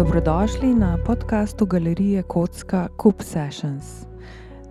[0.00, 4.06] Dobrodošli na podkastu galerije Kocka Coop Sessions.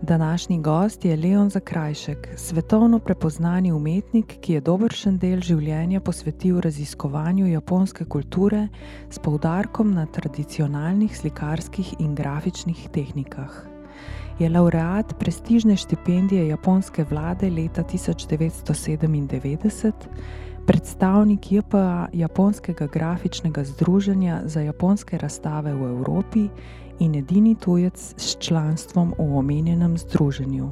[0.02, 7.48] Današnji gost je Leon Zakrajšek, svetovno prepoznani umetnik, ki je dobršen del življenja posvetil raziskovanju
[7.48, 8.68] japonske kulture
[9.10, 13.66] s poudarkom na tradicionalnih slikarskih in grafičnih tehnikah.
[14.40, 19.94] Je laureat prestižne štipendije japonske vlade leta 1997
[20.66, 26.48] predstavnik JPA Japonskega grafičnega združenja za japonske razstave v Evropi
[27.00, 30.72] in edini tujec s članstvom v omenjenem združenju.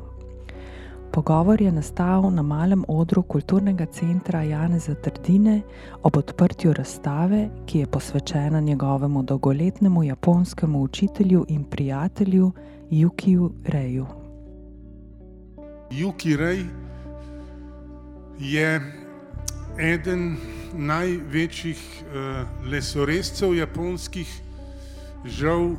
[1.12, 5.62] Pogovor je nastal na malem odru kulturnega centra Janeza Trdine
[6.04, 12.52] ob odprtju razstave, ki je posvečena njegovemu dolgoletnemu japonskemu učitelju in prijatelju
[12.90, 14.06] Jukiju Reju.
[15.92, 16.66] Juki Rej
[18.40, 18.97] je
[19.80, 20.38] eden
[20.74, 24.28] največjih uh, lesorezcev japonskih,
[25.26, 25.76] žal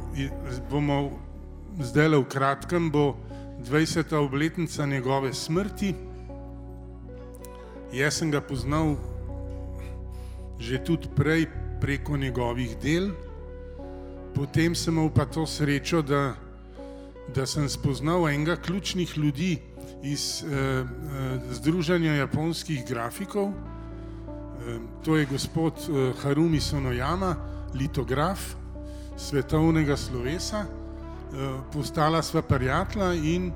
[0.70, 1.18] bomo
[1.78, 3.16] zdaj le v kratkem, bo
[3.62, 4.14] 20.
[4.16, 5.94] obletnica njegove smrti.
[7.92, 8.96] Jaz sem ga poznal
[10.58, 11.46] že tudi prej
[11.80, 13.12] preko njegovih del,
[14.34, 16.34] potem sem imel pa to srečo, da,
[17.34, 19.58] da sem spoznal enega ključnih ljudi
[20.02, 23.54] iz uh, uh, Združenja japonskih grafikov,
[25.04, 27.36] To je gospod eh, Harumi Sonojama,
[27.74, 28.54] litograf
[29.16, 30.64] svetovnega slovesa.
[30.64, 33.52] Eh, postala sva prijatelja in,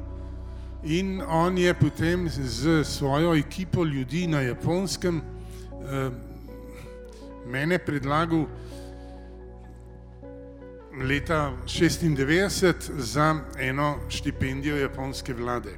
[0.85, 5.23] in on je potem z svojo ekipo ljudi na japonskem
[7.47, 8.47] mene predlagal
[11.01, 15.71] leta 1996 za eno štipendijo japonske vlade.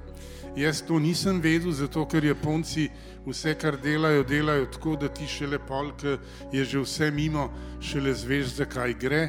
[0.57, 2.87] Jaz to nisem vedel, zato ker Japonci
[3.27, 6.05] vse, kar delajo, delajo tako, da ti šele polk
[6.53, 7.51] je že vse mimo,
[7.81, 9.23] šele zveš, zakaj gre.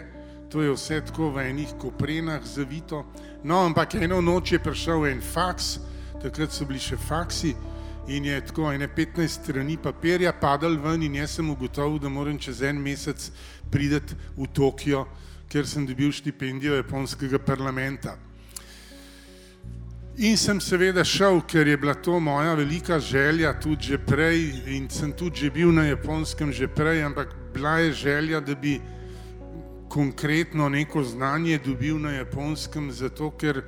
[0.54, 3.06] To je vse tako v enih koprenah zavito.
[3.44, 5.80] No, ampak eno noč je prišel en faks,
[6.22, 7.56] takrat so bili še faksi
[8.08, 12.38] in je tako ene 15 strani papirja padal ven in jaz sem ugotovil, da moram
[12.38, 13.32] čez en mesec
[13.72, 15.08] prideti v Tokio,
[15.50, 18.14] ker sem dobil štipendijo japonskega parlamenta.
[20.18, 24.88] In sem seveda šel, ker je bila to moja velika želja, tudi že prej, in
[24.90, 28.80] sem tudi že bil na japonskem že prej, ampak bila je želja, da bi
[29.90, 33.62] konkretno neko znanje dobil na japonskem, zato ker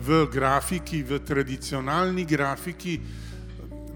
[0.00, 3.00] v grafiki, v tradicionalni grafiki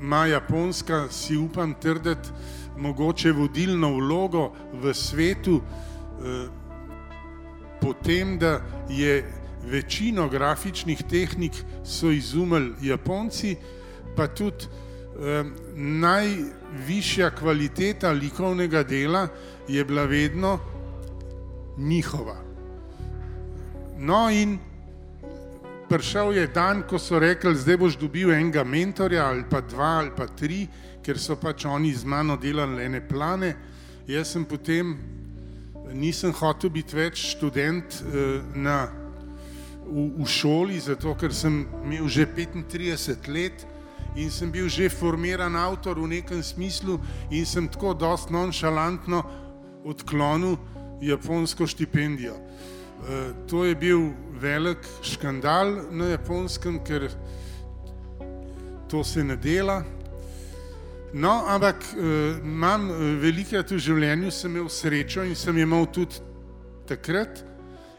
[0.01, 2.29] ima japonska, si upam trditi,
[2.77, 5.63] mogoče vodilno vlogo v svetu,
[7.81, 9.38] potem, da je
[9.69, 11.53] večino grafičnih tehnik
[11.85, 13.57] so izumili Japonci,
[14.17, 15.45] pa tudi eh,
[15.77, 19.29] najvišja kvaliteta likovnega dela
[19.69, 20.59] je bila vedno
[21.79, 22.37] njihova.
[23.99, 24.59] No, in
[25.89, 30.11] prišel je dan, ko so rekli, zdaj boš dobil enega mentorja, ali pa dva, ali
[30.17, 30.67] pa tri,
[31.03, 33.55] ker so pač oni z mano delali ene plane.
[34.07, 34.95] Jaz sem potem,
[35.93, 38.87] nisem hotel biti več študent eh, na
[39.89, 43.67] v, v šoli, zato ker sem imel že 35 let
[44.17, 47.01] in sem bil že formiran avtor v nekem smislu
[47.31, 49.23] in sem tako dost nonšalantno
[49.85, 50.59] odklonil
[51.01, 52.35] japonsko štipendijo.
[52.35, 54.11] E, to je bil
[54.41, 57.09] velik škandal na japonskem, ker
[58.89, 59.85] to se ne dela.
[61.13, 66.21] No, ampak e, imam e, velikrat v življenju, sem imel srečo in sem imel tudi
[66.89, 67.45] takrat,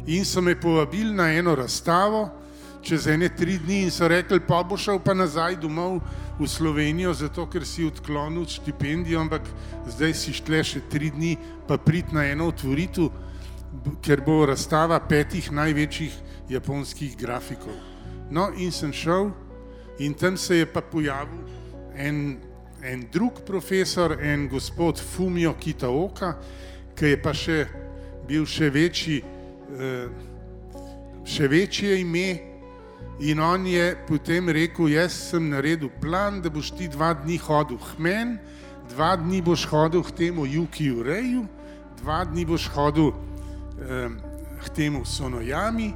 [0.08, 2.30] in so me povabili na eno razstavo
[2.82, 6.00] čez ene tri dni in so rekli, pa bo šel pa nazaj domov
[6.40, 9.44] v Slovenijo, zato ker si odklonil štipendijo, ampak
[9.88, 11.36] zdaj si štle še tri dni,
[11.68, 13.12] pa prid na eno otvoritev,
[14.04, 16.16] ker bo razstava petih največjih
[16.50, 17.76] japonskih grafikov.
[18.32, 19.32] No, in sem šel,
[20.00, 21.44] in tam se je pa pojavil
[21.94, 22.40] en,
[22.82, 26.38] en drug profesor, en gospod Fumio Kitaoka,
[26.96, 27.60] ki je pa še
[28.30, 29.20] bil še večji.
[29.70, 30.10] Eh,
[31.26, 32.40] še večje ime.
[33.20, 37.78] In on je potem rekel: Jaz sem naredil plan, da boš ti dva dni hodil
[37.78, 38.40] k meni,
[38.90, 41.46] dva dni boš hodil k temu Jukiju Reju,
[42.02, 44.10] dva dni boš hodil eh,
[44.64, 45.94] k temu Sonojami,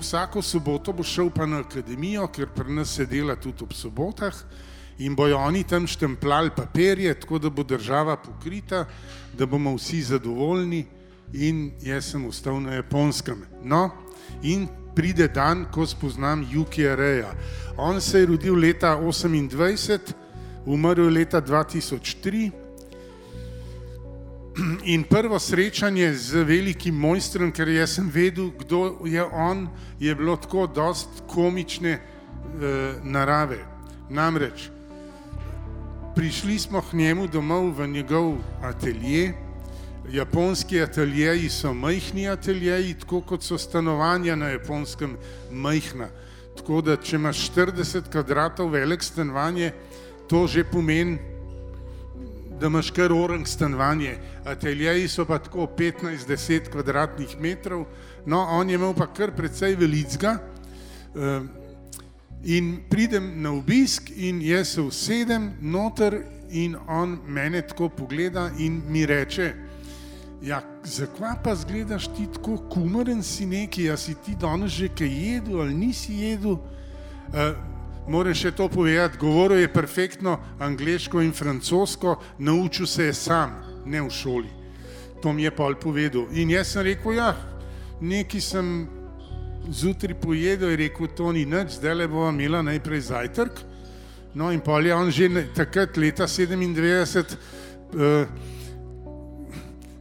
[0.00, 4.34] vsako soboto boš šel pa na akademijo, ker pri nas se dela tudi ob sobotah.
[4.98, 8.88] In bojo oni tam štemplali papirje, tako da bo država pokrita,
[9.38, 10.97] da bomo vsi zadovoljni
[11.32, 13.44] in jaz sem ostal na japonskem.
[13.62, 13.90] No,
[14.42, 17.34] in pride dan, ko spoznam Jukija Reja.
[17.76, 20.14] On se je rodil leta 28,
[20.66, 22.50] umrl je leta 2003.
[24.94, 29.68] in prvo srečanje z velikim mojstrom, ker jaz sem vedel, kdo je on,
[30.00, 33.58] je bilo tako dost komične uh, narave.
[34.10, 34.70] Namreč,
[36.16, 39.47] prišli smo k njemu domov v njegov atelje.
[40.12, 45.16] Japonski ateljeji so majhni ateljeji, tako kot so stanovanja na japonskem
[45.50, 46.08] majhna.
[46.56, 49.72] Tako da, če imaš 40 kvadratov velik stanovanje,
[50.28, 51.18] to že pomeni,
[52.60, 54.16] da imaš kar orang stanovanje.
[54.44, 57.84] Ateljeji so pa tako 15-10 kvadratnih metrov,
[58.26, 60.38] no, on je imel pa kar precej velicga.
[61.14, 61.46] Uh,
[62.44, 66.20] In pridem na obisk, in jaz se usedem noter,
[66.50, 69.54] in on mene tako pogleda in mi reče:
[70.42, 75.08] Ja, zakaj pa zgledaš ti tako kumaren si neki, a si ti danes že kaj
[75.08, 76.58] jedel ali nisi jedel?
[77.28, 77.56] Uh,
[78.08, 83.52] Moram še to povedati, govoril je perfektno angliško in francosko, naučil se je sam,
[83.84, 84.48] ne v šoli.
[85.22, 86.24] To mi je pa povedal.
[86.32, 87.34] In jaz sem rekel, ja,
[88.00, 88.88] neki sem
[89.68, 93.60] zjutraj pojedel, je rekel, to ni nič, zdaj le bomo imela najprej zajtrk.
[94.34, 97.36] No in pol je on že takrat, leta 97,
[97.92, 98.24] eh,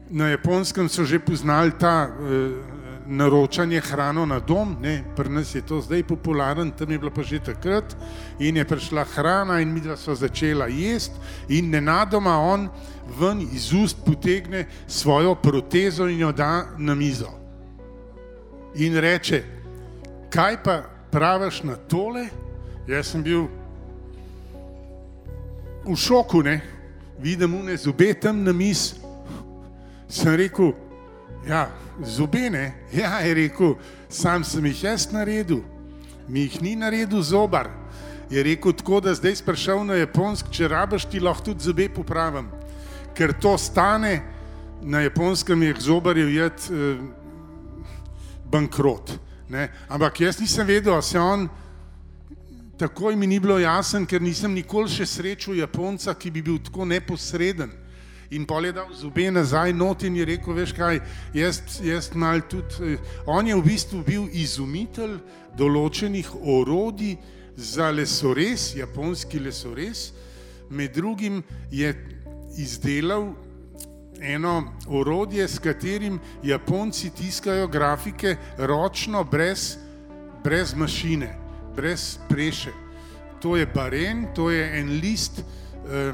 [0.09, 2.77] na japonskem so že poznali ta eh,
[3.07, 7.23] naročanje hrano na dom, ne, pri nas je to zdaj popularen, tam je bilo pa
[7.23, 7.95] že takrat
[8.39, 11.15] in je prišla hrana in mi sva začela jesti
[11.49, 12.69] in nenadoma on
[13.19, 17.31] ven iz ust potegne svojo protezo in jo da na mizo.
[18.75, 19.43] In reče,
[20.29, 22.27] kaj pa praviš na tole?
[22.87, 23.47] Jaz sem bil
[25.87, 26.61] v šoku, ne?
[27.19, 29.06] vidim mu ne zobe tam na mis.
[30.09, 30.73] Sem rekel,
[31.47, 31.67] ja,
[32.03, 33.75] zobe ne, ja, je rekel,
[34.09, 35.61] sam sem jih jaz naredil,
[36.27, 37.69] mi jih ni naredil zobar.
[38.29, 42.49] Je rekel tako, da zdaj sprašal na japonsk, če rabaš ti lahko tudi zobe popravim,
[43.15, 44.19] ker to stane,
[44.81, 46.99] na japonskem je zobarjev jed eh,
[48.51, 49.15] bankrot.
[49.49, 49.69] Ne?
[49.87, 51.47] Ampak jaz nisem vedel, da se on,
[52.77, 56.85] takoj mi ni bilo jasen, ker nisem nikoli še srečal Japonca, ki bi bil tako
[56.85, 57.71] neposreden.
[58.29, 60.99] In pol je dal zobe nazaj not in je rekel, veš kaj,
[61.33, 65.19] jaz, jaz mal tudi, eh, on je v bistvu bil izumitelj
[65.57, 67.17] določenih orodij
[67.55, 70.11] za lesorez, japonski lesorez,
[70.69, 71.93] med drugim je
[72.57, 73.31] izdelal
[74.19, 79.77] eno orodje, s katerim Japonci tiskajo grafike ročno, brez,
[80.43, 81.31] brez mašine,
[81.75, 82.73] brez preše.
[83.41, 86.13] To je baren, to je en list, eh,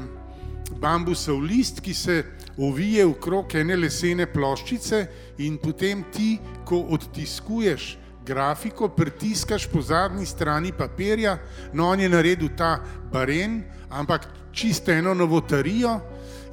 [0.80, 2.22] bambusov list, ki se
[2.58, 5.06] ovije v krog ene lesene ploščice
[5.38, 11.36] in potem ti, ko odtiskuješ grafiko, pritiskaš po zadnji strani papirja,
[11.72, 12.78] no on je naredil ta
[13.12, 16.00] baren, ampak čisto eno novotarijo,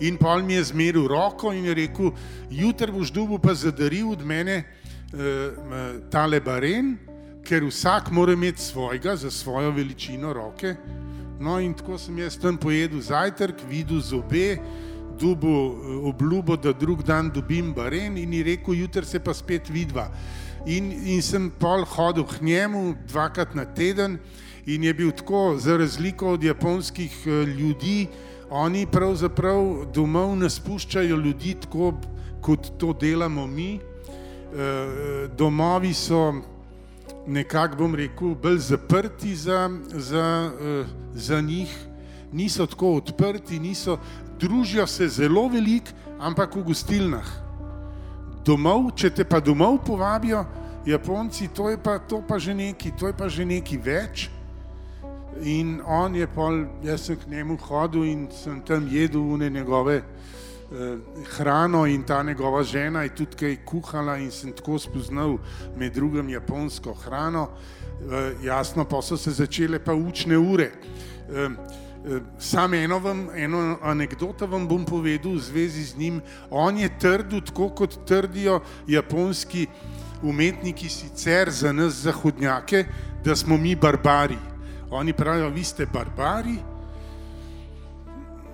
[0.02, 2.10] In pol mi je zmeril roko in je rekel,
[2.50, 4.64] jutri boš dubu pa zadaril od mene
[5.14, 5.20] uh,
[6.10, 6.96] tale baren,
[7.46, 10.76] ker vsak mora imeti svojega za svojo veličino roke.
[11.42, 14.60] No in tako sem jaz tam pojedel zajtrk, videl zobe,
[15.20, 19.70] dubu uh, obljubo, da drug dan dobim baren in je rekel, jutri se pa spet
[19.70, 20.12] vidva.
[20.70, 24.20] In, in sem pol hodil k njemu dvakrat na teden
[24.70, 28.08] in je bil tako, za razliko od japonskih uh, ljudi,
[28.50, 31.96] oni pravzaprav domov ne spuščajo ljudi tako,
[32.42, 33.80] kot to delamo mi.
[34.52, 36.34] Eh, domovi so
[37.28, 41.78] nekako, bom rekel, bolj zaprti za, za, eh, za njih,
[42.32, 43.98] niso tako odprti, niso,
[44.40, 47.28] družijo se zelo veliko, ampak v gostilnah.
[48.46, 50.46] Domov, če te pa domov povabijo,
[50.86, 54.30] Japonci, to je pa, to pa že neki, to je pa že neki več.
[55.42, 60.02] In on je pol, jaz sem k njemu hodil in sem tam jedel une njegove
[61.36, 65.38] hrano in ta njegova žena je tudi kaj kuhala in sem tako spoznal
[65.76, 67.50] med drugim japonsko hrano.
[68.02, 70.72] Eh, jasno, pa so se začele pa učne ure.
[71.30, 71.50] Eh,
[72.06, 76.22] eh, Sam eno, vam, eno anegdoto vam bom povedal v zvezi z njim.
[76.50, 79.68] On je trdil, tako kot trdijo japonski
[80.24, 82.86] umetniki sicer za nas zahodnjake,
[83.24, 84.38] da smo mi barbari.
[84.90, 86.58] Oni pravijo, vi ste barbari.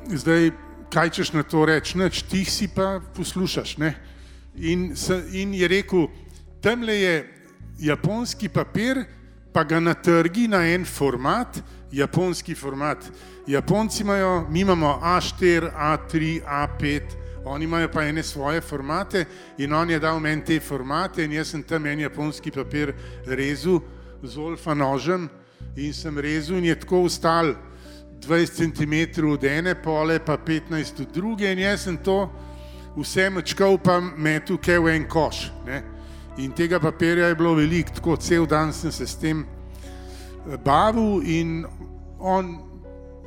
[0.07, 0.51] Zdaj,
[0.93, 3.77] kaj češ na to reči, noč ti si pa poslušaš.
[4.57, 4.93] In,
[5.31, 6.07] in je rekel,
[6.61, 7.33] tam je
[7.79, 9.05] japonski papir,
[9.53, 13.11] pa ga natrgi na en format, japonski format.
[13.47, 17.01] Japonci imajo, mi imamo A4, A3, A5,
[17.47, 19.25] oni imajo pa ene svoje formate
[19.57, 22.93] in on je dal meni te formate in jaz sem tam en japonski papir
[23.25, 23.79] rezal
[24.23, 25.29] z olfa nožem
[25.75, 27.53] in sem rezal in je tako ustal
[28.21, 32.29] 20 cm od ene pole, pa 15 od druge in jaz sem to
[32.97, 35.51] vse mačkal pa metu kaj v en koš.
[35.65, 35.83] Ne?
[36.37, 41.21] In tega papirja je bilo veliko, tako cel dan sem se s tem eh, bavil
[41.25, 41.65] in
[42.19, 42.57] on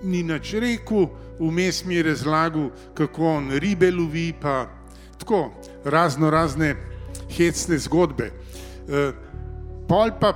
[0.02, 1.09] ni nič rekel,
[1.40, 4.66] vmes mi je razlagal, kako on ribe lovi, pa
[5.18, 5.50] tako
[5.85, 6.75] razno razne
[7.37, 8.30] hecne zgodbe.
[8.88, 9.12] E,
[9.88, 10.32] pol pa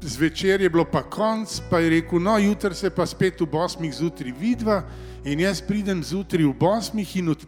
[0.00, 3.94] zvečer je bilo pa konc, pa je rekel, no, jutri se pa spet v Bosmih
[3.94, 4.82] zjutraj vidva
[5.24, 7.42] in jaz pridem zjutraj v Bosmih in, od,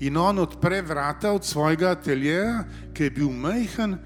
[0.00, 3.98] in on odpre vrata od svojega ateljeja, ki je bil majhen,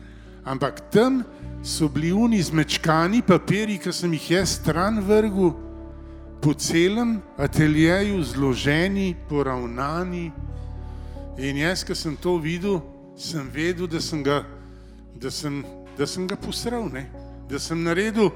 [0.44, 1.22] ampak tam
[1.62, 5.54] so bili uni zmečkani papiri, ki sem jih jaz stran vrgel,
[6.42, 10.30] po celem ateljeju zloženi, poravnani.
[11.38, 12.80] In jaz, ki sem to videl,
[13.16, 14.44] sem vedel, da sem ga,
[15.16, 15.64] da sem,
[15.98, 17.25] da sem ga posral, ne?
[17.48, 18.30] Da sem naredil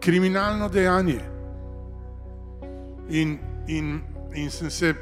[0.00, 1.20] kriminalno dejanje.
[3.10, 4.00] In, in,
[4.34, 4.94] in sem se,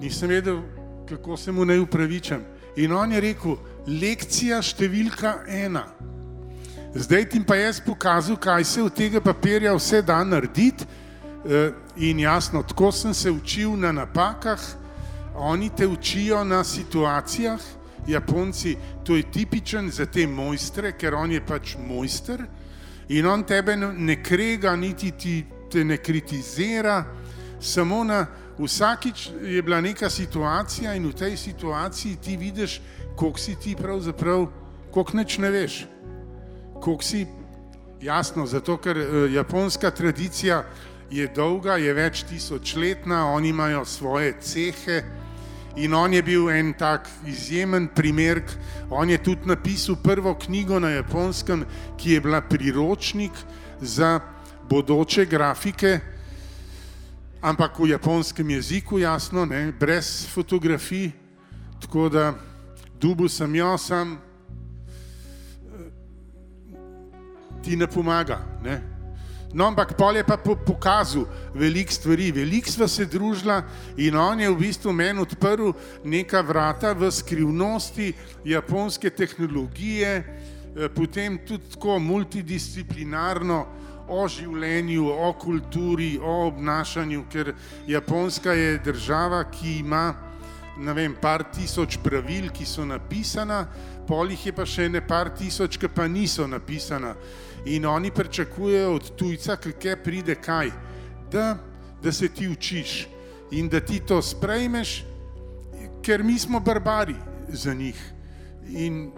[0.00, 0.60] nisem vedel,
[1.08, 2.44] kako se mu naj upravičam.
[2.76, 5.86] In on je rekel, lekcija številka ena.
[6.94, 10.86] Zdaj ti pa jaz pokazal, kaj se od tega papirja vse da narediti.
[11.48, 14.60] Eh, in jasno, tako sem se učil na napakah,
[15.34, 17.60] oni te učijo na situacijah,
[18.08, 22.44] Japonci, to je tipičen za te mojstre, ker on je pač mojster
[23.08, 27.04] in on tebe ne krega, niti ti te ne kritizira,
[27.60, 28.26] samo na
[28.58, 32.80] vsakič je bila neka situacija in v tej situaciji ti vidiš,
[33.16, 34.46] koliko si ti pravzaprav,
[34.90, 35.86] koliko neč ne veš,
[36.80, 37.26] koliko si
[38.00, 40.64] jasno, zato ker uh, japonska tradicija
[41.10, 45.02] je dolga, je več tisočletna, oni imajo svoje cehe
[45.78, 48.42] in on je bil en tak izjemen primer.
[48.90, 51.64] On je tudi napisal prvo knjigo na japonskem,
[51.96, 53.32] ki je bila priročnik
[53.80, 54.20] za
[54.68, 56.00] bodoče grafike,
[57.40, 61.10] ampak v japonskem jeziku, jasno, ne, brez fotografij,
[61.80, 62.34] tako da
[63.00, 64.18] dubu sem jo, sam eh,
[67.62, 68.42] ti ne pomaga.
[68.62, 68.97] Ne.
[69.52, 71.24] No, ampak pol je pa pokazal
[71.56, 73.62] veliko stvari, veliko sva se družila
[73.96, 75.72] in on je v bistvu meni odprl
[76.04, 78.12] neka vrata v skrivnosti
[78.44, 83.66] japonske tehnologije, eh, potem tudi tako multidisciplinarno
[84.08, 87.54] o življenju, o kulturi, o obnašanju, ker
[87.86, 90.14] Japonska je država, ki ima
[90.78, 93.66] ne vem, par tisoč pravil, ki so napisana,
[94.06, 97.14] polih je pa še ne par tisoč, ki pa niso napisana
[97.64, 100.70] in oni pričakujejo od tujca, ki pride kaj,
[101.32, 101.58] da,
[102.02, 103.08] da se ti učiš
[103.50, 105.04] in da ti to sprejmeš,
[106.02, 107.14] ker mi smo barbari
[107.48, 108.12] za njih.
[108.68, 109.10] In,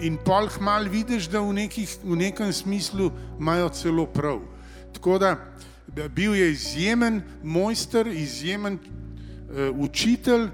[0.00, 4.40] in pol hmal vidiš, da v, nekih, v nekem smislu imajo celo prav.
[4.92, 5.36] Tako da
[6.08, 10.48] bil je izjemen mojster, izjemen uh, učitelj,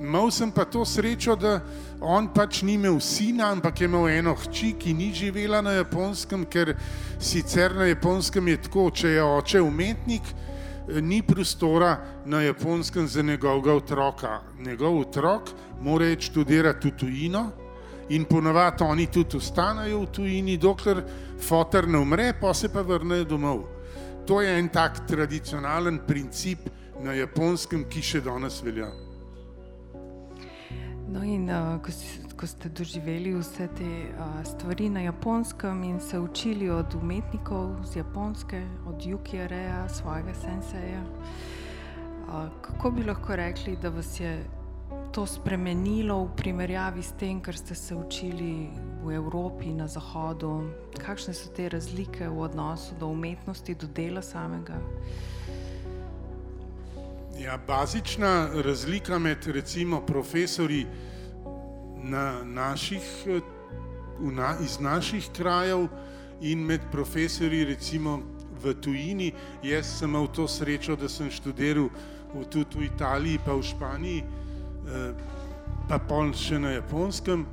[0.00, 1.60] imel sem pa to srečo, da
[2.00, 6.44] on pač ni imel sina, ampak je imel eno hči, ki ni živela na japonskem,
[6.46, 6.74] ker
[7.18, 10.34] sicer na japonskem je tako, če je oče umetnik,
[11.02, 14.40] ni prostora na japonskem za njegovega otroka.
[14.58, 15.50] Njegov otrok
[15.80, 17.50] mora študirati v tujino
[18.08, 21.02] in ponovadi oni tudi ostanejo v tujini, dokler
[21.40, 23.66] fotor ne umre, pa se pa vrnejo domov.
[24.26, 26.68] To je en tak tradicionalen princip
[27.02, 29.07] na japonskem, ki še danes velja.
[31.08, 31.92] No, in uh, ko,
[32.36, 37.96] ko ste doživeli vse te uh, stvari na japonskem in se učili od umetnikov z
[37.96, 44.44] japonske, od Jukija Reja, svojega senseja, uh, kako bi lahko rekli, da vas je
[45.12, 48.68] to spremenilo v primerjavi s tem, kar ste se učili
[49.04, 50.68] v Evropi, na Zahodu?
[51.00, 54.76] Kakšne so te razlike v odnosu do umetnosti, do dela samega?
[57.38, 60.86] Ja, bazična razlika med recimo profesori
[62.02, 63.02] na naših,
[64.20, 65.86] na, iz naših krajev
[66.40, 68.20] in med profesori recimo
[68.62, 69.32] v tujini.
[69.62, 71.88] Jaz sem imel to srečo, da sem študiral
[72.34, 75.12] v, tudi v Italiji, pa v Španiji, eh,
[75.88, 77.46] pa pol še na japonskem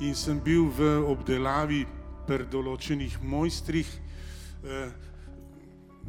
[0.00, 1.84] in sem bil v obdelavi
[2.26, 3.92] pri določenih mojstrih.
[4.64, 4.88] Eh,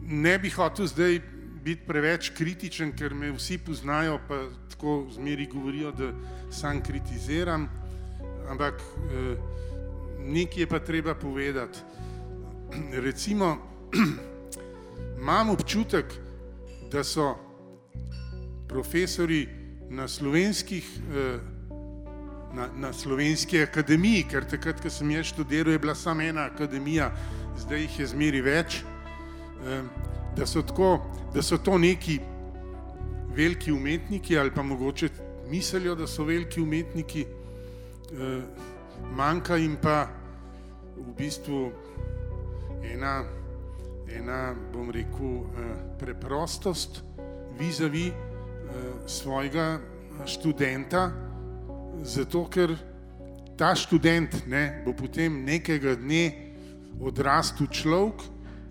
[0.08, 5.92] ne bi hotel zdaj biti preveč kritičen, ker me vsi poznajo, pa tako zmeri govorijo,
[5.92, 6.12] da
[6.52, 7.68] sam kritiziram,
[8.50, 9.36] ampak eh,
[10.20, 11.80] nekaj je pa treba povedati.
[13.06, 13.58] Recimo,
[15.22, 16.06] imam občutek,
[16.92, 17.36] da so
[18.68, 19.48] profesori
[19.90, 20.86] na slovenskih,
[21.16, 21.40] eh,
[22.54, 27.12] na, na slovenski akademiji, ker takrat, ko sem jaz študiral, je bila samo ena akademija,
[27.58, 28.82] zdaj jih je zmeri več.
[29.66, 29.84] Eh,
[30.40, 31.00] da so, tako,
[31.34, 32.20] da so to neki
[33.36, 35.10] veliki umetniki ali pa mogoče
[35.50, 38.42] mislijo, da so veliki umetniki, eh,
[39.16, 40.08] manjka jim pa
[40.98, 41.72] v bistvu
[42.94, 43.24] ena,
[44.16, 47.04] ena bom rekel, eh, preprostost
[47.60, 48.12] vizavi
[49.08, 49.80] svojega
[50.26, 51.12] študenta,
[52.04, 52.76] zato ker
[53.58, 56.54] ta študent ne, bo potem nekega dne
[57.02, 58.22] odrastel človek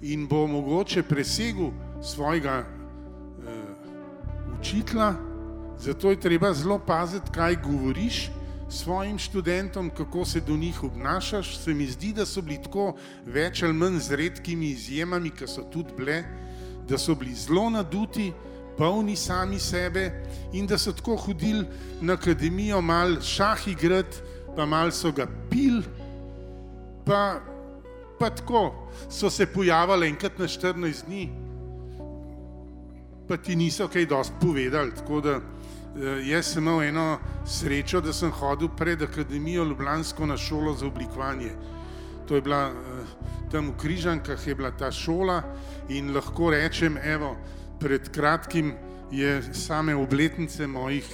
[0.03, 1.71] in bo mogoče presegel
[2.03, 2.65] svojega
[4.61, 5.15] učitla,
[5.79, 8.31] zato je treba zelo paziti, kaj govoriš
[8.71, 11.59] svojim študentom, kako se do njih obnašaš.
[11.59, 12.95] Se mi zdi, da so bili tako
[13.27, 16.23] več ali manj z redkimi izjemami, ki so tudi bile,
[16.89, 18.33] da so bili zelo naduti,
[18.79, 20.11] polni sami sebe
[20.53, 21.65] in da so tako hodili
[22.01, 24.17] na akademijo, malo šah igrati,
[24.57, 25.83] pa malo so ga pil,
[27.07, 27.41] pa,
[28.19, 31.49] pa tako so se pojavili enkrat na 14 dni
[33.29, 34.93] pa ti niso kaj dosti povedali.
[34.97, 35.41] Tako da eh,
[36.29, 41.53] jaz sem imel eno srečo, da sem hodil pred Akademijo Ljubljansko na šolo za oblikovanje.
[42.29, 43.05] To je bila eh,
[43.53, 45.43] tam v Križankah, je bila ta šola
[45.89, 47.37] in lahko rečem, evo,
[47.81, 48.73] pred kratkim
[49.11, 51.07] je same obletnice mojih,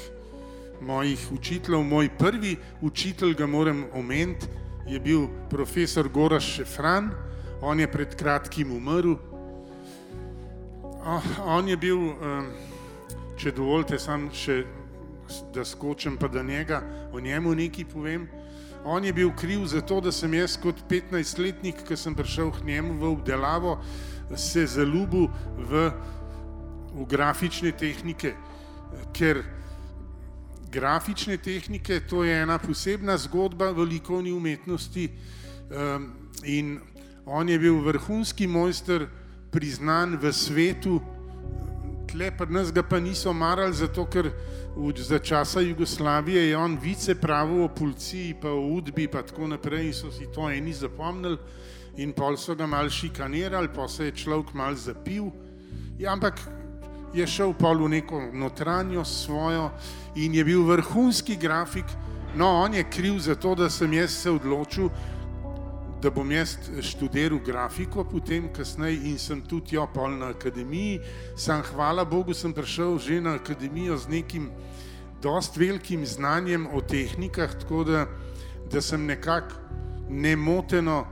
[0.81, 4.47] mojih učiteljev, moj prvi učitelj, ga moram omeniti,
[4.87, 7.11] je bil profesor Goraš Šefran,
[7.62, 9.17] on je pred kratkim umrl,
[11.07, 12.47] Oh, on je bil, um,
[13.37, 14.62] če dovolite, sam še
[15.53, 16.79] da skočim, pa da njega
[17.12, 18.25] o njemu nekaj povem.
[18.88, 22.64] On je bil kriv za to, da sem jaz kot 15-letnik, ki sem prišel k
[22.64, 23.76] njemu v obdelavo,
[24.33, 25.29] se zaljubil
[25.61, 25.85] v,
[26.95, 28.33] v grafične tehnike,
[29.12, 29.43] ker
[30.75, 35.09] grafične tehnike to je ena posebna zgodba v likovni umetnosti
[35.71, 36.11] um,
[36.45, 36.81] in
[37.26, 39.07] on je bil vrhunski mojster
[39.51, 40.99] priznan v svetu,
[42.11, 44.31] tle pa nas ga pa niso marali, zato ker
[44.99, 49.87] za časa Jugoslavije je on vice pravo o policiji, pa o udbi, pa tako naprej
[49.87, 51.38] in so si to eni zapomnili
[51.96, 55.31] in pol so ga mal šikanirali, pa se je človek mal zapil,
[55.99, 56.40] ja, ampak
[57.14, 59.70] je šel pol v neko notranjo svojo
[60.16, 61.85] in je bil vrhunski grafik,
[62.37, 64.88] no, on je kriv za to, da sem jaz se odločil,
[66.03, 71.00] da bom jaz študiral grafiko, potem kasneje in sem tudi jo pol na akademiji.
[71.37, 74.50] Sam hvala Bogu, sem prišel že na akademijo z nekim
[75.22, 78.07] dost velikim znanjem o tehnikah, tako da,
[78.70, 79.57] da sem nekako
[80.11, 81.07] nemoteno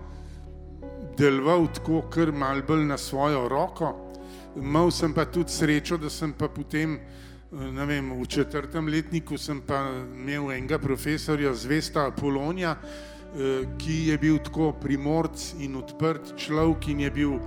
[1.16, 4.11] deloval tako kar mal bolj na svojo roko.
[4.56, 6.98] Mal sem pa tudi srečo, da sem pa potem,
[7.52, 12.76] ne vem, v četrtem letniku sem pa imel enega profesorja, zvesta Apolonija,
[13.32, 17.38] Eh, ki je bil tako primorc in odprt človek in je bil.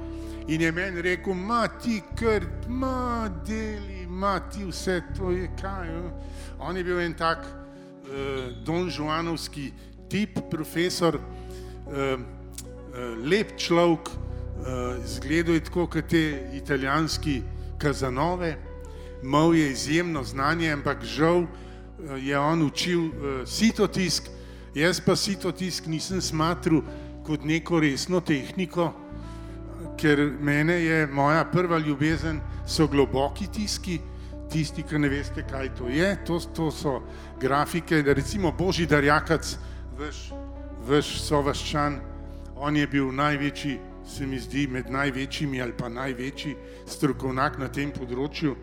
[0.48, 5.86] In je meni rekel, ma ti krt, ma deli, ma ti vse to je kaj.
[5.94, 6.10] Jo?
[6.60, 9.72] On je bil en tak uh, Don Juanovski
[10.10, 11.20] tip, profesor,
[13.26, 14.10] lep človek,
[15.06, 17.42] zgledal je tako kot te italijanski
[17.78, 18.56] kazanove,
[19.24, 21.48] imel je izjemno znanje, ampak žal uh,
[22.18, 23.12] je on učil uh,
[23.46, 24.30] sitotisk,
[24.76, 26.82] Jaz pa si to tisk nisem smatral
[27.24, 28.90] kot neko resno tehniko,
[29.96, 34.02] ker mene je moja prva ljubezen, so globoki tiski,
[34.52, 36.10] tisti, ki ne veste, kaj to je.
[36.28, 36.98] To, to so
[37.40, 39.56] grafike, recimo Božji Darjakac,
[39.96, 40.20] vaš,
[40.84, 42.02] vaš sovaščan,
[42.60, 46.56] on je bil največji, se mi zdi, med največjimi ali pa največji
[46.88, 48.56] strokovnjak na tem področju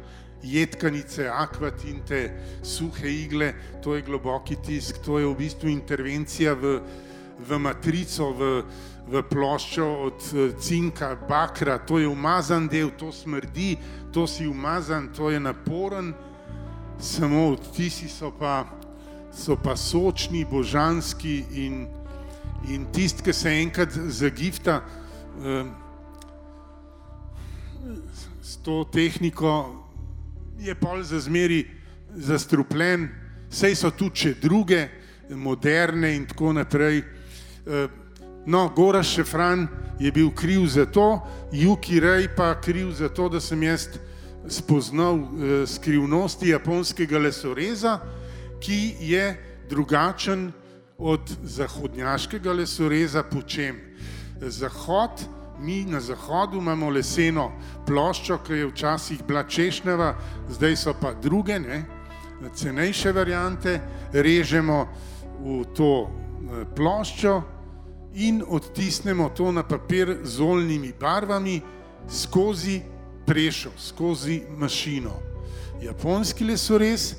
[0.43, 2.31] jedkanice, akvatinte,
[2.63, 3.53] suhe igle,
[3.83, 6.81] to je globoki tisk, to je v bistvu intervencija v,
[7.39, 8.51] v matrico, v,
[9.07, 13.77] v ploščo od eh, cinka, bakra, to je umazan del, to smrdi,
[14.13, 16.13] to si umazan, to je naporen,
[16.99, 18.65] samo odtisi so pa,
[19.35, 21.87] so pa sočni, božanski in,
[22.71, 24.83] in tist, ki se enkrat zagifta
[28.43, 29.83] s to tehniko,
[30.59, 31.67] je pol za zmeri
[32.15, 33.09] zastrupljen,
[33.51, 34.89] sej so tudi še druge,
[35.35, 37.03] moderne in tako naprej.
[37.67, 37.89] Eh,
[38.47, 39.67] no, Goraš Šefran
[39.99, 43.89] je bil kriv za to, Juki Rej pa kriv za to, da sem jaz
[44.49, 48.01] spoznal eh, skrivnosti japonskega lesoreza,
[48.61, 49.37] ki je
[49.71, 50.53] drugačen
[50.99, 53.92] od zahodnjaškega lesoreza po čem.
[54.49, 55.11] Zahod
[55.61, 57.53] mi na zahodu imamo leseno
[57.87, 60.15] ploščo, ki je včasih bila češnjava,
[60.51, 61.85] zdaj so pa druge, ne,
[62.55, 63.81] cenejše variante,
[64.13, 64.87] režemo
[65.43, 67.43] v to eh, ploščo
[68.15, 71.61] in odtisnemo to na papir z oljnimi barvami
[72.11, 72.81] skozi
[73.27, 75.15] prešo, skozi mašino.
[75.83, 77.15] Japonski lesorez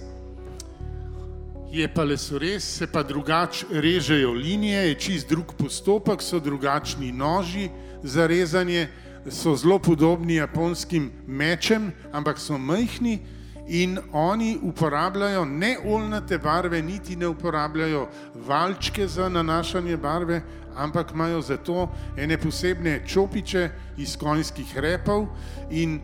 [1.73, 7.69] je pa lesores, se pa drugače režejo linije, je čist drug postopek, so drugačni noži
[8.03, 8.87] za rezanje,
[9.29, 13.19] so zelo podobni japonskim mečem, ampak so majhni
[13.67, 20.41] in oni uporabljajo ne oljnate barve, niti ne uporabljajo valčke za nanašanje barve,
[20.75, 25.25] ampak imajo zato ene posebne čopiče iz konjskih repov
[25.71, 26.01] in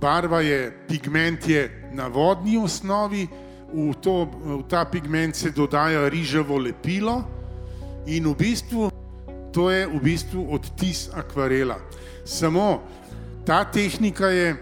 [0.00, 3.28] barva je, pigment je na vodni osnovi,
[3.72, 7.22] v, to, v ta pigment se dodaja riževo lepilo
[8.06, 8.90] in v bistvu
[9.52, 11.78] to je v bistvu odtis akvarela.
[12.24, 12.82] Samo
[13.44, 14.56] ta tehnika je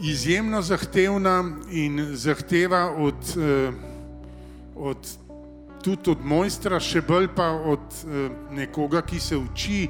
[0.00, 3.72] izjemno zahtevna in zahteva od, eh,
[4.76, 5.08] od,
[5.82, 9.88] tudi od mojstra, še bolj pa od eh, nekoga, ki se uči.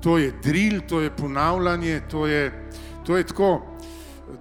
[0.00, 2.52] To je drill, to je ponavljanje, to je,
[3.04, 3.75] to je tako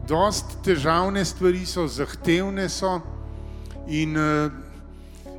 [0.08, 3.00] dost težavne stvari so, zahtevne so
[3.88, 4.52] in, uh,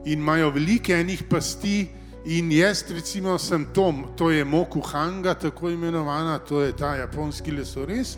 [0.04, 1.88] in imajo veliko enih pasti.
[2.26, 8.16] In jaz, recimo, sem Tom, to je Mokuhanga, tako imenovana, to je ta japonski lesorez.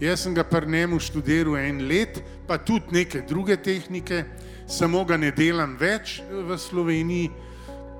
[0.00, 4.24] Jaz sem ga pri njemu študiral en let, pa tudi neke druge tehnike,
[4.66, 7.32] samo ga ne delam več v Sloveniji.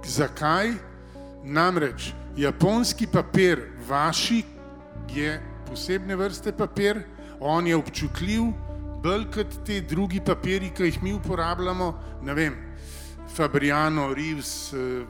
[0.07, 0.77] Zakaj?
[1.43, 4.45] Namreč japonski papir, vaši,
[5.11, 7.03] je posebne vrste papir,
[7.40, 8.42] on je občutljiv,
[9.03, 12.57] bolj kot ti drugi papiri, ki jih mi uporabljamo, ne vem,
[13.35, 15.05] Fabriano, Reeves, eh,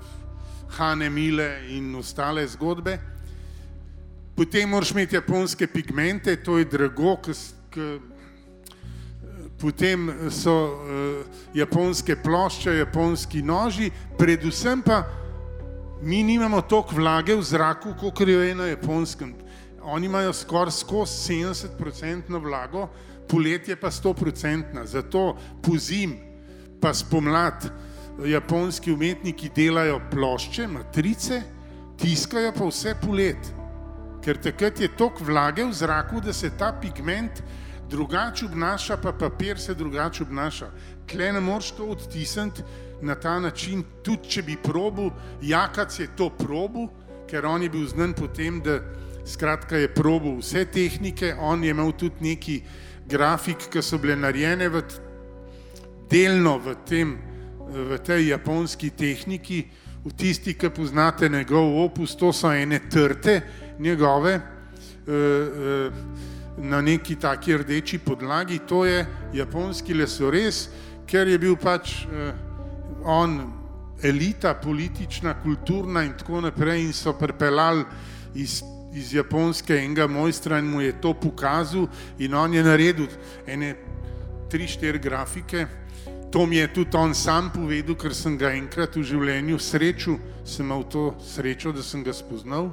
[0.76, 2.98] Hane Mile in ostale zgodbe.
[4.36, 7.16] Potem moraš imeti japonske pigmente, to je drago,
[7.70, 7.98] k,
[9.58, 15.02] potem so uh, japonske plošče, japonski noži, predvsem pa
[16.02, 19.34] mi nimamo toliko vlage v zraku, kot je na japonskem
[19.88, 22.88] oni imajo skoraj skozi 70% vlago,
[23.28, 24.84] poletje pa 100%.
[24.84, 26.16] Zato po zim,
[26.80, 27.70] pa spomlad,
[28.26, 31.42] japonski umetniki delajo plošče, matrice,
[31.98, 33.54] tiskajo pa vse polet.
[34.24, 37.42] Ker takrat je toliko vlage v zraku, da se ta pigment
[37.90, 40.70] drugače obnaša, pa papir se drugače obnaša.
[41.06, 42.62] Tle ne moreš to odtisniti
[43.02, 45.10] na ta način, tudi če bi probil,
[45.42, 46.88] jakac je to probil,
[47.30, 48.80] ker on je bil znan potem, da
[49.28, 52.62] Skratka, je probil vse tehnike, on je imel tudi neki
[53.08, 54.82] grafik, ki so bile narejene v
[56.08, 57.12] delno v, tem,
[57.68, 59.66] v tej japonski tehniki.
[60.04, 63.42] V tisti, ki poznate njegov opus, to so ene trte
[63.78, 65.90] njegove eh, eh,
[66.58, 68.58] na neki taki rdeči podlagi.
[68.68, 70.68] To je japonski lesorez,
[71.06, 72.32] ker je bil pač eh,
[73.04, 73.36] on
[74.02, 77.84] elita, politična, kulturna in tako naprej in so pripeljali
[78.34, 78.62] iz
[78.98, 81.86] iz Japonske enega mojstra in mu je to pokazal
[82.18, 83.06] in on je naredil
[83.46, 83.74] ene
[84.50, 85.66] tri, štiri grafike.
[86.32, 90.66] To mi je tudi on sam povedal, ker sem ga enkrat v življenju srečal, sem
[90.66, 92.68] imel to srečo, da sem ga spoznal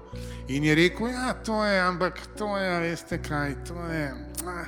[0.52, 4.12] in je rekel, ja, to je, ampak to je, veste kaj, to je,
[4.44, 4.68] ah.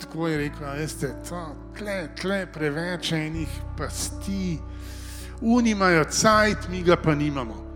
[0.00, 1.44] tako je rekel, veste, to,
[1.78, 4.58] tle, tle, preveč enih pasti,
[5.40, 7.67] unimajo cajt, mi ga pa nimamo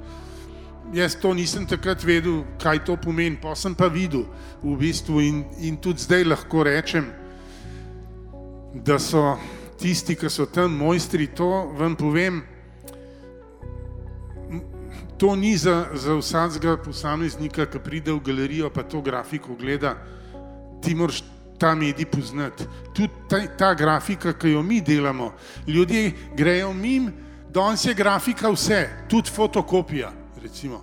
[0.92, 4.26] jaz to nisem takrat vedel, kaj to pomeni, pa sem pa videl
[4.60, 7.08] v bistvu in, in tudi zdaj lahko rečem,
[8.74, 9.36] da so
[9.80, 12.42] tisti, ki so tam mojstri, to vam povem,
[15.16, 19.96] to ni za, za vsakega posameznika, ki pride v galerijo pa to grafiko gleda,
[20.82, 21.22] ti moraš
[21.58, 22.66] ta medij poznati.
[22.92, 25.32] Tudi ta, ta grafika, ki jo mi delamo,
[25.66, 27.12] ljudje grejo mim,
[27.48, 30.82] danes je grafika vse, tudi fotokopija recimo.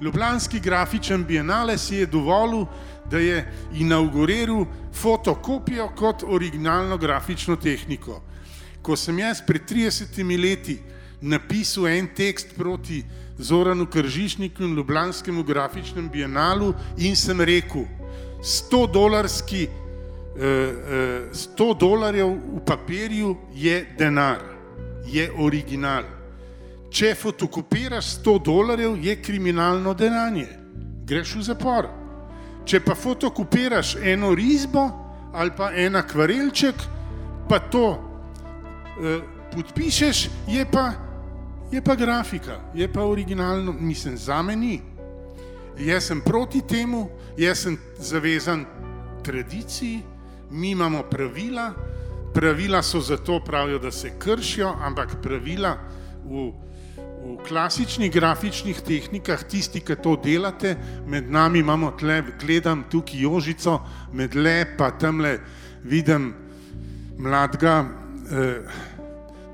[0.00, 2.66] Ljubljanski grafičen bienale si je dovolil,
[3.10, 8.22] da je inauguriral fotokopijo kot originalno grafično tehniko.
[8.82, 10.78] Ko sem jaz pred 30 leti
[11.20, 13.04] napisal en tekst proti
[13.38, 17.84] Zoranu Kržišniku in Ljubljanskemu grafičnem bienalu in sem rekel,
[18.42, 19.68] 100 dolarski,
[20.36, 24.40] 100 dolarjev v papirju je denar,
[25.06, 26.21] je original
[26.92, 30.48] če fotokopiraš 100 dolarjev, je kriminalno denanje,
[31.08, 31.88] greš v zapor.
[32.68, 34.84] Če pa fotokopiraš eno risbo
[35.32, 36.82] ali pa en akvarelček,
[37.48, 37.86] pa to
[39.00, 39.22] eh,
[39.54, 40.90] podpišeš, je pa,
[41.72, 44.80] je pa grafika, je pa originalno, mislim, za meni.
[45.80, 47.08] Jaz sem proti temu,
[47.40, 48.66] jaz sem zavezan
[49.24, 50.02] tradiciji,
[50.50, 51.70] mi imamo pravila,
[52.34, 55.78] pravila so zato pravijo, da se kršijo, ampak pravila
[56.28, 56.52] v
[57.22, 60.74] V klasičnih grafičnih tehnikah, tisti, ki to delate,
[61.06, 63.78] med nami imamo tle, gledam tukaj Jožico,
[64.12, 65.38] med le pa tam le
[65.84, 66.32] vidim
[67.18, 67.84] mladega
[68.30, 68.90] eh,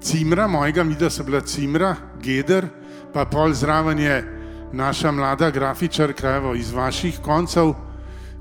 [0.01, 2.69] Cimra, mojega mida so bila Cimra, Geder,
[3.13, 4.25] pa pol zraven je
[4.73, 7.75] naša mlada grafičarka evo, iz vaših koncev, uh,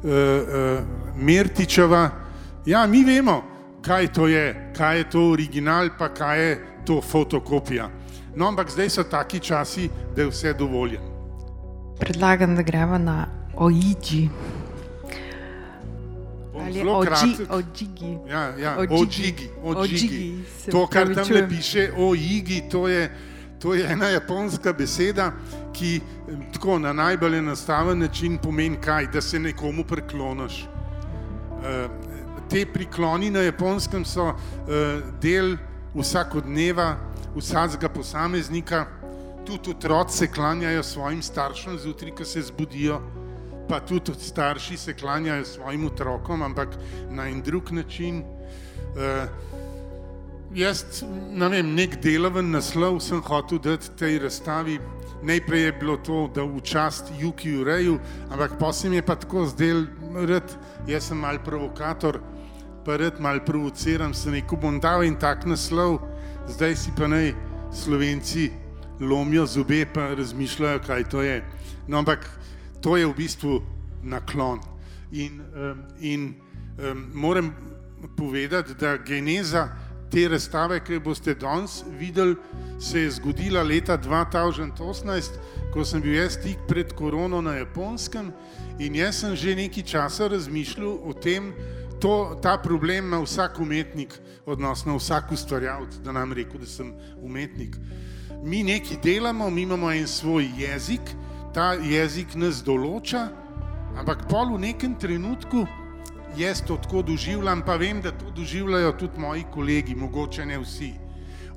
[0.03, 0.79] uh,
[1.15, 2.09] Mirtičeva.
[2.65, 3.43] Ja, mi vemo,
[3.81, 7.89] kaj to je, kaj je to original, pa kaj je to fotokopija.
[8.37, 11.05] No, ampak zdaj so taki časi, da je vse dovoljeno.
[11.99, 14.29] Predlagam, da gremo na Oiji.
[16.73, 17.55] Zelo kratko.
[17.55, 18.19] Oji.
[18.29, 19.33] Ja, ja, Oji.
[19.63, 20.43] Oji.
[20.71, 23.09] To, kar tam le piše o Igi, to je,
[23.59, 25.31] to je ena japonska beseda,
[25.73, 26.01] ki
[26.53, 30.67] tako na najbolj enostaven način pomeni kaj, da se nekomu prikloniš.
[31.57, 31.89] Uh,
[32.49, 34.35] te prikloni na japonskem so uh,
[35.21, 35.55] del
[35.95, 37.06] vsakodneva,
[37.37, 38.85] vsakega posameznika,
[39.45, 43.01] tudi otroci se klanjajo svojim staršem zjutraj, ko se zbudijo
[43.69, 46.69] pa tudi starši se klanjajo svojim otrokom, ampak
[47.09, 48.23] na en drug način.
[48.95, 49.29] Uh,
[50.55, 54.79] jaz, ne vem, nek deloven naslov sem hotel dati tej razstavi.
[55.23, 57.97] Najprej je bilo to, da v čast Juki ureju,
[58.29, 59.87] ampak posem je pa tako zdel,
[60.29, 60.53] rad,
[60.87, 62.19] jaz sem mal provokator,
[62.85, 65.97] pa rad mal provociram, se neko bom dal in tak naslov,
[66.47, 67.33] zdaj si pa naj
[67.73, 68.51] slovenci
[68.99, 71.43] lomijo zobe, pa razmišljajo, kaj to je.
[71.87, 72.29] No, ampak
[72.81, 73.61] to je v bistvu
[74.03, 74.59] naklon.
[75.11, 76.33] In, um, in
[76.79, 77.55] um, moram
[78.17, 79.69] povedati, da geneza
[80.11, 82.35] te razstave, ki jo boste danes videli,
[82.79, 85.39] se je zgodila leta 2018,
[85.73, 88.31] ko sem bil jaz tik pred korono na Japonskem
[88.79, 91.51] in jaz sem že nekaj časa razmišljal o tem,
[91.99, 97.77] to, ta problem ima vsak umetnik, odnosno vsak ustvarjalec, da nam rekel, da sem umetnik.
[98.43, 101.01] Mi nekaj delamo, mi imamo en svoj jezik,
[101.53, 103.27] ta jezik nas določa,
[103.97, 105.65] ampak pol v nekem trenutku
[106.37, 110.93] jaz to tako doživljam, pa vem, da to doživljajo tudi moji kolegi, mogoče ne vsi.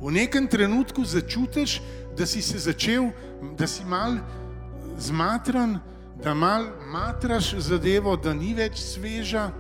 [0.01, 1.81] V nekem trenutku začutiš,
[2.17, 3.11] da si se začel,
[3.59, 4.17] da si mal
[4.99, 5.79] zmatran,
[6.23, 9.51] da mal matraš zadevo, da ni več sveža,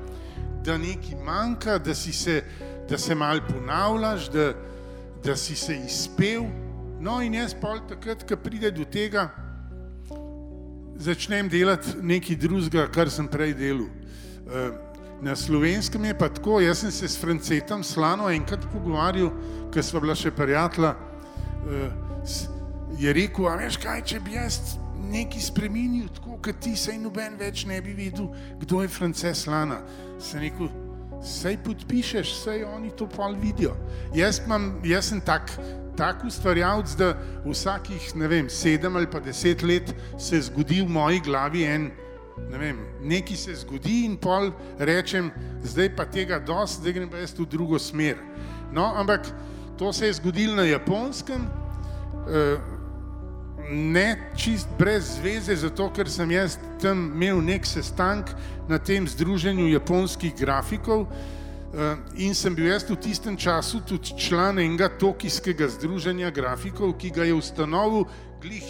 [0.64, 2.42] da nekaj manjka, da, se,
[2.88, 4.52] da se mal ponavljaš, da,
[5.24, 6.44] da si se izpel.
[7.00, 9.30] No in jaz pol takrat, ko pride do tega,
[11.00, 13.88] začnem delati nekaj drugega, kar sem prej delal.
[14.50, 14.70] Eh,
[15.22, 19.32] na slovenskem je pa tako, jaz sem se s Francetom slano enkrat pogovarjal,
[19.72, 20.94] ker sva bila še prijatelja,
[21.70, 21.90] eh,
[23.00, 24.76] je rekel, a veš kaj, če bi jaz
[25.10, 28.30] nekaj spremenil, tako kot ti, sej noben več ne bi videl,
[28.62, 29.80] kdo je Frances slana.
[30.22, 30.70] Sem rekel,
[31.24, 33.74] sej podpišeš, sej oni to pol vidijo.
[34.16, 35.52] Jaz, imam, jaz sem tak,
[35.98, 37.12] tak ustvarjalec, da
[37.44, 41.90] vsakih ne vem, sedem ali pa deset let se zgodi v moji glavi en,
[42.48, 45.30] ne vem, nekaj se zgodi in pol rečem,
[45.62, 48.16] zdaj pa tega dosti, zdaj grem pa jaz v drugo smer.
[48.72, 49.28] No, ampak
[49.78, 51.44] to se je zgodilo na japonskem,
[52.28, 52.79] eh,
[53.70, 58.34] ne čist brez zveze, zato ker sem jaz tam imel nek sestank
[58.68, 61.06] na tem združenju japonskih grafikov,
[61.70, 67.12] Eh, in sem bil jaz v tistem času tudi član enega tokijskega združenja grafikov, ki
[67.14, 68.08] ga je ustanovil
[68.42, 68.66] Glih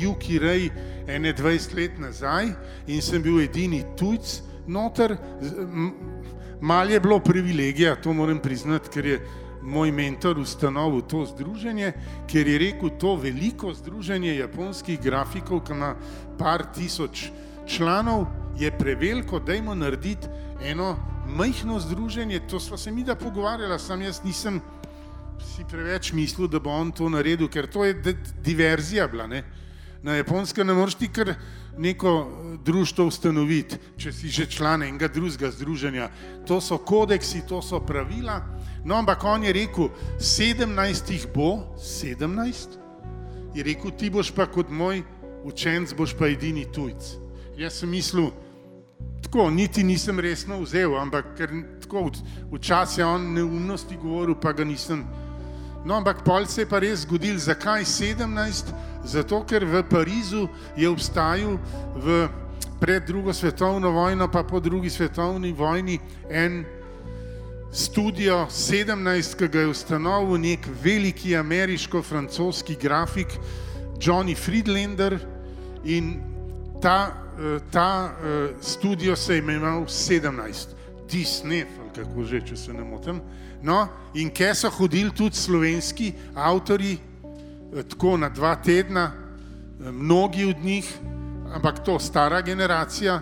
[0.00, 0.70] Juki Rej
[1.12, 2.54] ene 20 let nazaj
[2.88, 5.18] in sem bil edini tujc noter.
[6.62, 9.20] Mal je bilo privilegija, to moram priznati, ker je
[9.62, 11.92] moj mentor ustanovil to združenje,
[12.30, 15.94] ker je rekel, to veliko združenje japonskih grafikov, ki ima
[16.38, 17.30] par tisoč
[17.66, 18.26] članov,
[18.58, 20.28] je preveliko, dajmo narediti
[20.62, 20.96] eno
[21.26, 24.60] majhno združenje, to smo se mi da pogovarjali, sam jaz nisem
[25.56, 29.26] si preveč mislil, da bo on to naredil, ker to je diverzija bila.
[29.26, 29.42] Ne?
[30.02, 31.34] Na japonskem ne moreš ti kar
[31.78, 36.10] neko eh, društvo ustanoviti, če si že član enega drugega združenja.
[36.46, 38.40] To so kodeksi, to so pravila.
[38.84, 42.78] No, ampak on je rekel, sedemnajst jih bo, sedemnajst,
[43.54, 45.02] je rekel, ti boš pa kot moj
[45.44, 47.14] učenc, boš pa edini tujc.
[47.56, 48.32] Jaz sem mislil,
[49.22, 51.52] tako, niti nisem resno vzel, ampak ker
[51.84, 52.10] tako
[52.52, 55.04] včasih je on neumnosti govoril, pa ga nisem.
[55.84, 57.38] No, ampak pol se je pa res zgodil.
[57.38, 58.70] Zakaj 17?
[59.04, 60.46] Zato, ker v Parizu
[60.78, 61.58] je obstajal
[61.98, 62.28] v
[62.82, 65.98] pred drugo svetovno vojno, pa po drugi svetovni vojni
[66.30, 66.64] en
[67.72, 73.38] studio 17, ki ga je ustanovil nek veliki ameriško-francoski grafik
[74.02, 75.18] Johnny Friedlander
[75.84, 76.18] in
[76.82, 80.68] ta Eh, ta uh, studio se je imenoval 17,
[81.10, 81.64] Disney,
[81.94, 83.20] kako že, če se ne motim.
[83.62, 89.12] No, in kje so hodili tudi slovenski avtori, eh, tako na dva tedna,
[89.82, 90.86] mnogi od njih,
[91.54, 93.20] ampak to stara generacija.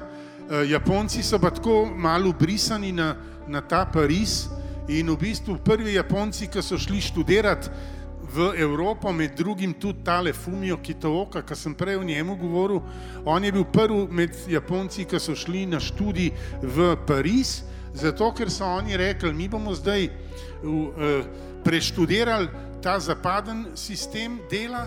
[0.67, 3.15] Japonci so pa tako malo brisani na,
[3.47, 4.49] na ta Pariz
[4.91, 7.71] In v bistvu prvi Japonci, ki so šli študirati
[8.35, 12.83] v Evropo, med drugim tudi tale Fumio Kitaoka, ki sem prej o njemu govoril,
[13.23, 17.63] on je bil prvi med Japonci, ki so šli na študij v Pariz,
[17.95, 21.25] zato ker so oni rekli, mi bomo zdaj uh,
[21.65, 22.49] preštudirali
[22.83, 24.87] ta zapaden sistem dela,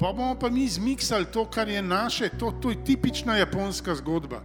[0.00, 4.42] pa bomo pa mi zmiksali to, kar je naše, to, to je tipična japonska zgodba.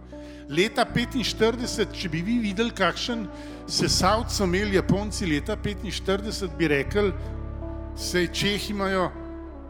[0.48, 3.26] Leta 45, če bi vi videli, kakšen
[3.70, 7.12] sesavc so imeli Japonci leta 45, bi rekli,
[7.96, 9.10] sej Čehi imajo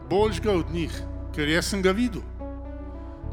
[0.09, 0.97] boljšega od njih,
[1.35, 2.21] ker jaz sem ga videl.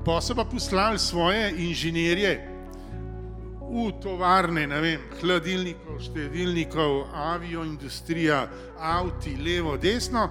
[0.04, 2.49] Pa so pa poslali svoje inženirje
[3.70, 10.28] v tovarne, ne vem, hladilnikov, štedilnikov, avioindustrija, avti, levo, desno.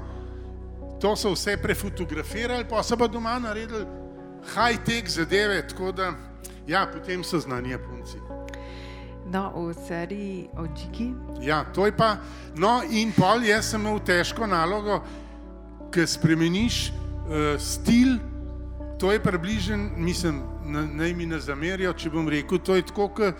[1.00, 3.86] To so vse prefotografirali, pa so pa doma naredili
[4.56, 6.12] high-tech zadeve, tako da,
[6.68, 8.20] ja, potem so znani Japonci.
[9.32, 11.14] No, v seriji Očiki.
[11.42, 12.18] Ja, to je pa.
[12.58, 15.04] No, in pol jaz sem imel težko nalogo,
[15.94, 18.18] ker spremeniš uh, stil.
[19.00, 20.42] To je približen, mislim,
[20.94, 23.32] naj mi ne zamerijo, če bom rekel, to je tako, k,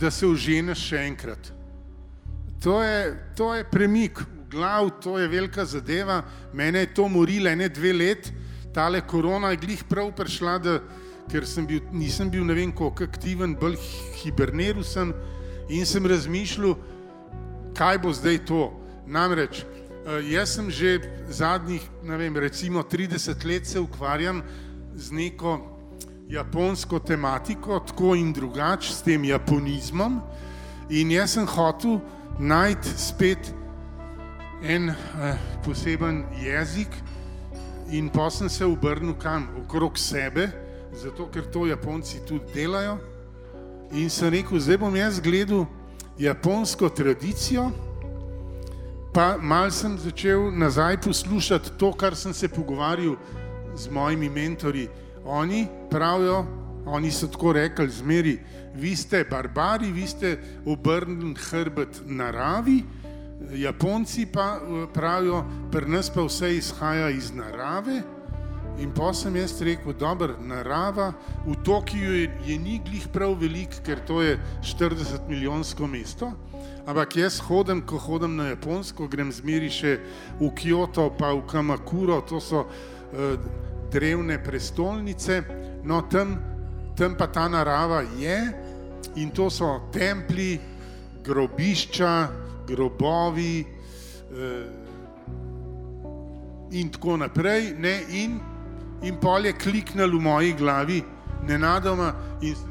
[0.00, 1.52] da se oženeš še enkrat.
[2.64, 6.22] To je, to je premik v glav, to je velika zadeva.
[6.52, 8.32] Mene je to morilo ene dve let,
[8.74, 10.80] tale korona je glih prav prišla, da
[11.30, 13.78] ker sem bil, nisem bil ne vem koliko aktiven, bolj
[14.24, 15.14] hiberniral sem
[15.70, 16.74] in sem razmišljal,
[17.78, 18.64] kaj bo zdaj to.
[19.10, 19.64] Namreč,
[20.30, 24.42] jaz sem že zadnjih, ne vem, recimo 30 let se ukvarjam
[24.94, 25.60] z neko
[26.28, 30.20] japonsko tematiko, tako in drugače, s tem japonizmom.
[30.90, 32.00] In jaz sem hotel
[32.38, 33.52] najti spet
[34.62, 36.90] en eh, poseben jezik,
[37.90, 40.50] in pa sem se obrnil kam okrog sebe
[40.92, 42.98] zato ker to Japonci tudi delajo.
[43.92, 45.66] In sem rekel, zdaj bom jaz gledal
[46.18, 47.70] japonsko tradicijo,
[49.14, 53.16] pa mal sem začel nazaj poslušati to, kar sem se pogovarjal
[53.74, 54.88] z mojimi mentori.
[55.24, 56.46] Oni pravijo,
[56.86, 58.38] oni so tako rekli, zmeri,
[58.74, 62.82] vi ste barbari, vi ste obrnili hrbet naravi,
[63.52, 68.02] Japonci pa eh, pravijo, pri nas pa vse izhaja iz narave.
[68.80, 71.12] In pa sem jaz rekel, da narava
[71.46, 76.32] v Tokiu je, je ni glih prav velik, ker to je 40 milijonsko mesto.
[76.86, 79.98] Ampak jaz hodim, ko hodim na Japonsko, grem zmeri še
[80.40, 83.36] v Kyoto, pa v Kamakuro, to so uh,
[83.92, 85.42] drevne prestolnice.
[85.84, 86.36] No, tam,
[86.96, 88.38] tam pa ta narava je
[89.16, 90.60] in to so templji,
[91.24, 92.12] grobišča,
[92.66, 93.68] grobovi uh,
[96.72, 97.74] in tako naprej.
[97.78, 98.40] Ne, in
[99.02, 101.02] in pol je kliknil v moji glavi,
[101.48, 102.69] nenadoma, in sem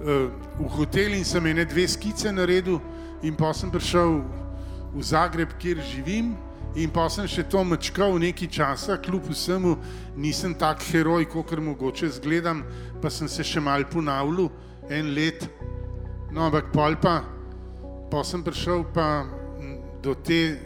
[0.00, 2.80] v hotel in sem ene dve skice naredil,
[3.22, 4.22] in pa sem prišel
[4.94, 6.36] v Zagreb, kjer živim.
[6.78, 9.74] In pa sem še to mačkal nekaj časa, kljub vsemu
[10.14, 12.62] nisem tak heroj, kot mogoče zgledam,
[13.02, 14.46] pa sem se še mal ponavljal
[14.86, 15.48] en let.
[16.30, 17.24] No, ampak pol pa,
[18.06, 19.26] pa sem prišel pa
[19.98, 20.60] do te,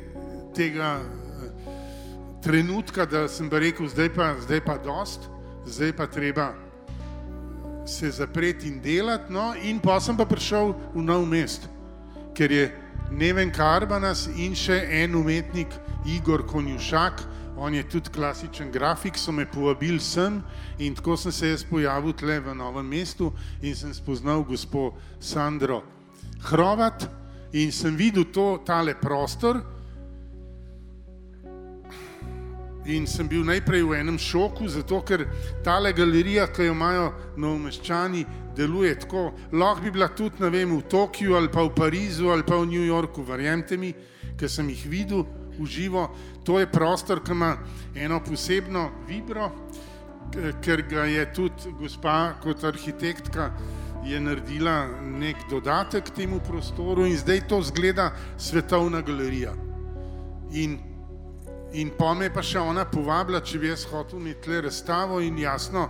[0.53, 1.01] tega
[2.45, 5.31] trenutka, da sem rekel, zdaj pa, zdaj pa dost,
[5.65, 6.53] zdaj pa treba
[7.85, 9.33] se zapreti in delati.
[9.33, 11.69] No, in pa sem pa prišel v nov mest,
[12.35, 12.71] ker je
[13.11, 15.71] Neven Karbanas in še en umetnik,
[16.05, 17.23] Igor Konjušak,
[17.57, 20.43] on je tudi klasičen grafik, so me povabili sem
[20.79, 23.31] in tako sem se jaz pojavil tle v novem mestu
[23.63, 25.83] in sem spoznal gospod Sandro
[26.51, 27.07] Hrovat
[27.53, 29.63] in sem videl to, tale prostor,
[32.85, 35.25] In sem bil najprej v enem šoku, zato ker
[35.65, 39.33] ta galerija, ki jo imajo novomeščani, deluje tako.
[39.53, 42.85] Lahko bi bila tudi vem, v Tokiu ali pa v Parizu ali pa v New
[42.85, 43.95] Yorku, verjemite mi,
[44.37, 45.25] ker sem jih videl
[45.59, 46.11] v živo.
[46.45, 47.57] To je prostor, ki ima
[47.97, 49.51] eno posebno vibro,
[50.61, 53.53] ker ga je tudi gospa kot arhitektka.
[54.05, 59.55] Je naredila nek dodatek temu prostoru, in zdaj to zgleda svetovna galerija.
[60.53, 60.94] In
[61.75, 65.41] In pa me pa še ona povabila, če bi jaz hotel imeti le razstavo in
[65.43, 65.89] jasno,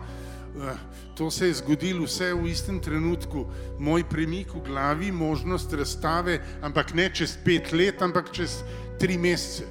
[0.56, 0.78] eh,
[1.14, 3.44] to se je zgodilo vse v istem trenutku.
[3.78, 8.62] Moj premik v glavi, možnost razstave, ampak ne čez pet let, ampak čez
[8.98, 9.68] tri mesece,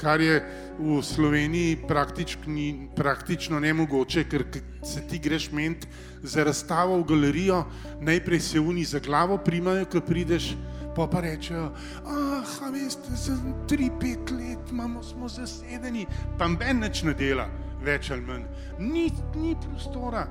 [0.00, 0.40] kar je
[0.80, 2.56] v Sloveniji praktično,
[2.96, 4.46] praktično nemogoče, ker
[4.82, 5.84] se ti greš ment
[6.22, 7.64] za razstavo v galerijo,
[8.00, 10.54] najprej se uni za glavo primajo, ko prideš
[11.00, 11.70] pa pa rečejo,
[12.04, 13.36] ah, veste, za
[13.68, 16.06] tri, pet let imamo, smo zasedeni,
[16.38, 17.48] pa meni več ne dela,
[17.84, 18.44] več ali manj,
[18.78, 20.26] ni, ni prostora.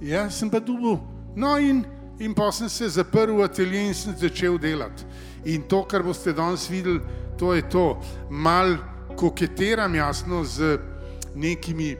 [0.00, 1.00] Jaz sem pa dubov.
[1.36, 1.84] No, in,
[2.20, 5.06] In pa sem se zaprl v atelje in sem začel delati.
[5.48, 7.00] In to, kar boste danes videli,
[7.40, 7.96] to je to.
[8.28, 8.76] Mal
[9.16, 10.76] koketiram jasno z
[11.34, 11.96] nekimi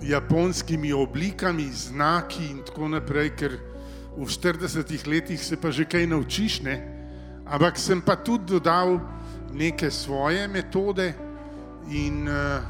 [0.00, 3.58] japonskimi oblikami, znaki in tako naprej, ker
[4.16, 6.76] v 40 letih se pa že kaj naučiš, ne?
[7.46, 9.00] ampak sem pa tudi dodal
[9.52, 11.14] neke svoje metode
[11.88, 12.60] in, uh,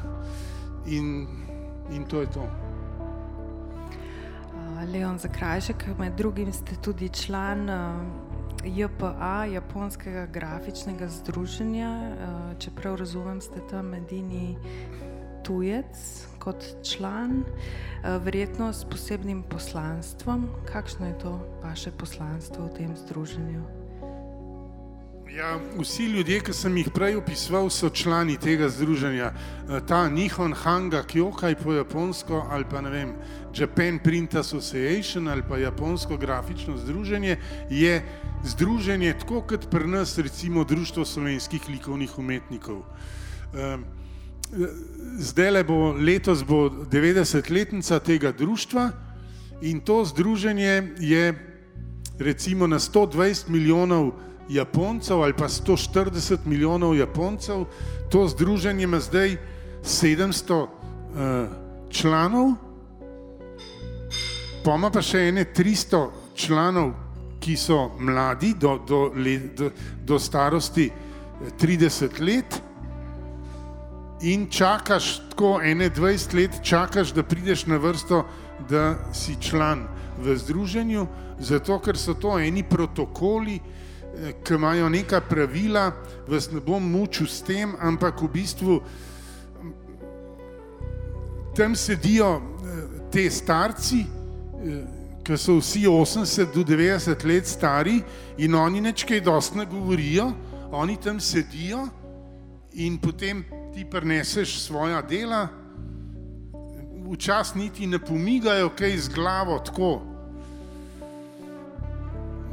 [0.87, 1.27] in,
[1.91, 2.43] in to je to.
[4.87, 7.67] Leon Zakrajšek, med drugim ste tudi član
[8.63, 12.15] JPA, Japonskega grafičnega združenja.
[12.59, 14.55] Čeprav razumem, ste tam edini
[15.43, 17.43] tujec kot član,
[18.23, 20.49] verjetno s posebnim poslanstvom.
[20.71, 23.79] Kakšno je to vaše poslanstvo v tem združenju?
[25.29, 29.27] Ja, vsi ljudje, ki sem jih prej opisoval, so člani tega združenja.
[29.87, 33.13] Ta Nihon Hanga Kyokai po japonsko ali pa ne vem,
[33.53, 37.37] Japan Print Association ali pa Japonsko grafično združenje
[37.69, 38.01] je
[38.43, 42.81] združenje tako kot pri nas recimo Društvo slovenskih likovnih umetnikov.
[45.19, 48.89] Zdaj le bo letos bo 90-letnica tega društva
[49.61, 51.33] in to združenje je
[52.19, 54.11] recimo na 120 milijonov
[54.49, 57.65] Japoncev ali pa 140 milijonov Japoncev,
[58.09, 59.37] to združenje ima zdaj
[59.83, 60.69] 700 uh,
[61.89, 62.53] članov,
[64.65, 66.91] pa ima pa še ene 300 članov,
[67.39, 69.11] ki so mladi do, do,
[69.57, 69.69] do,
[70.05, 70.89] do starosti
[71.61, 72.61] 30 let
[74.21, 78.25] in čakaš tako ene 20 let, čakaš, da prideš na vrsto,
[78.69, 79.87] da si član
[80.19, 81.07] v združenju,
[81.39, 83.59] zato ker so to eni protokoli,
[84.43, 85.91] ki imajo neka pravila,
[86.27, 88.81] vas ne bom mučil s tem, ampak v bistvu
[91.55, 92.41] tam sedijo
[93.11, 94.03] te starci,
[95.23, 98.01] ki so vsi 80 do 90 let stari
[98.37, 100.31] in oni nečkaj dost ne govorijo,
[100.71, 101.87] oni tam sedijo
[102.73, 103.43] in potem
[103.73, 105.47] ti prineseš svoja dela,
[107.11, 110.01] včasih niti ne pomigajo kaj z glavo tako,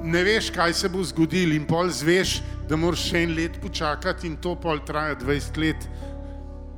[0.05, 4.27] ne veš, kaj se bo zgodilo, in pol zveš, da moraš še en let počakati,
[4.27, 5.89] in to pol traja 20 let.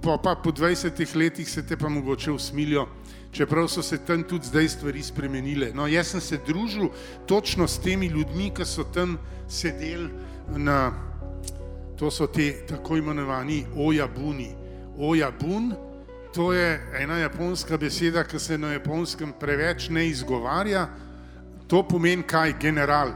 [0.02, 2.86] Po, pa po 20 letih se te pa mogoče usmilijo,
[3.32, 5.72] čeprav so se tam tudi zdaj stvari spremenile.
[5.74, 6.88] No, jaz sem se družil
[7.26, 9.18] točno s temi ljudmi, ki so tam
[9.48, 10.08] sedeli
[10.56, 10.92] na,
[11.98, 14.54] to so te tako imenovani ojabuni.
[14.98, 15.74] Ojabun,
[16.34, 20.88] to je ena japonska beseda, ki se na japonskem preveč ne izgovarja,
[21.68, 23.12] To pomeni kaj general.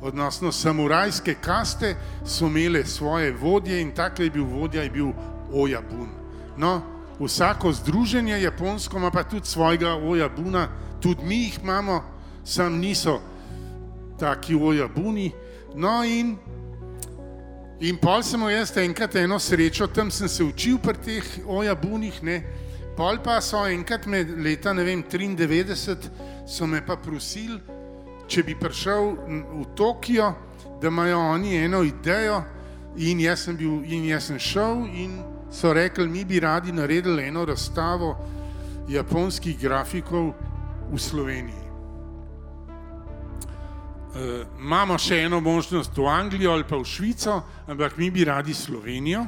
[0.00, 5.08] Odnosno, samurajske kaste so imele svoje vodje in tako je bil vodja, je bil
[5.52, 6.08] Ojabun.
[6.56, 6.82] No,
[7.18, 10.68] vsako združenje japonsko ima pa tudi svojega Ojabuna,
[11.00, 12.02] tudi mi jih imamo,
[12.44, 13.20] sam niso
[14.18, 15.32] taki Ojabuni.
[15.74, 16.36] No in,
[17.80, 22.42] in pol sem jaz enkrat eno srečo, tam sem se učil pri teh Ojabunih, ne,
[22.96, 26.10] pol pa so enkrat med leta, ne vem, 93,
[26.48, 27.60] so me pa prosili,
[28.26, 29.12] če bi prišel
[29.60, 30.32] v Tokio,
[30.80, 32.42] da imajo oni eno idejo,
[32.96, 35.20] in jaz sem, bil, in jaz sem šel, in
[35.52, 38.16] so rekli, mi bi radi naredili eno razstavo
[38.88, 40.32] japonskih grafikov
[40.90, 41.65] v Sloveniji.
[44.14, 48.54] E, imamo še eno možnost v Anglijo ali pa v Švico, ampak mi bi radi
[48.54, 49.26] Slovenijo.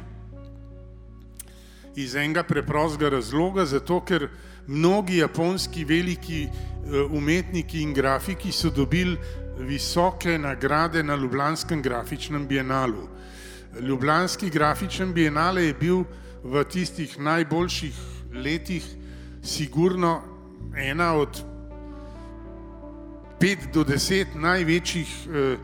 [1.97, 4.29] Iz enega preprostega razloga, zato ker
[4.69, 6.47] mnogi japonski veliki
[6.89, 9.19] Eh, umetniki in grafiki so dobili
[9.59, 13.09] visoke nagrade na Ljubljanskem grafičnem bienalu.
[13.81, 16.05] Ljubljanski grafičen bienale je bil
[16.43, 17.95] v tistih najboljših
[18.33, 18.87] letih
[19.43, 20.23] sigurno
[20.77, 21.45] ena od
[23.41, 25.57] pet do deset največjih eh,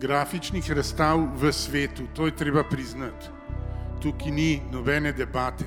[0.00, 2.06] grafičnih razstav v svetu.
[2.14, 3.26] To je treba priznati.
[4.02, 5.64] Tukaj ni nobene debate.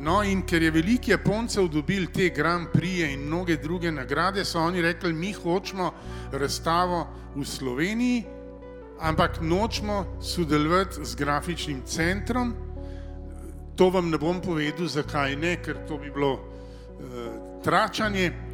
[0.00, 4.60] No, in ker je veliko Japoncev dobil te Grand Prix in mnoge druge nagrade, so
[4.60, 5.90] oni rekli, mi hočemo
[6.32, 7.06] razstavo
[7.36, 8.24] v Sloveniji,
[9.00, 12.54] ampak nočemo sodelovati z grafičnim centrom.
[13.76, 16.40] To vam ne bom povedal, zakaj ne, ker to bi bilo uh,
[17.64, 18.49] tračanje.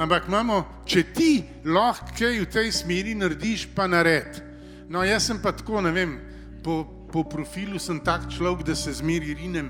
[0.00, 1.32] Ampak imamo, če ti
[1.68, 4.40] lahko kaj v tej smeri narediš, pa nared.
[4.88, 6.16] No, jaz sem pa tako, ne vem,
[6.64, 6.82] po,
[7.12, 9.68] po profilu sem tak človek, da se zmeri rinem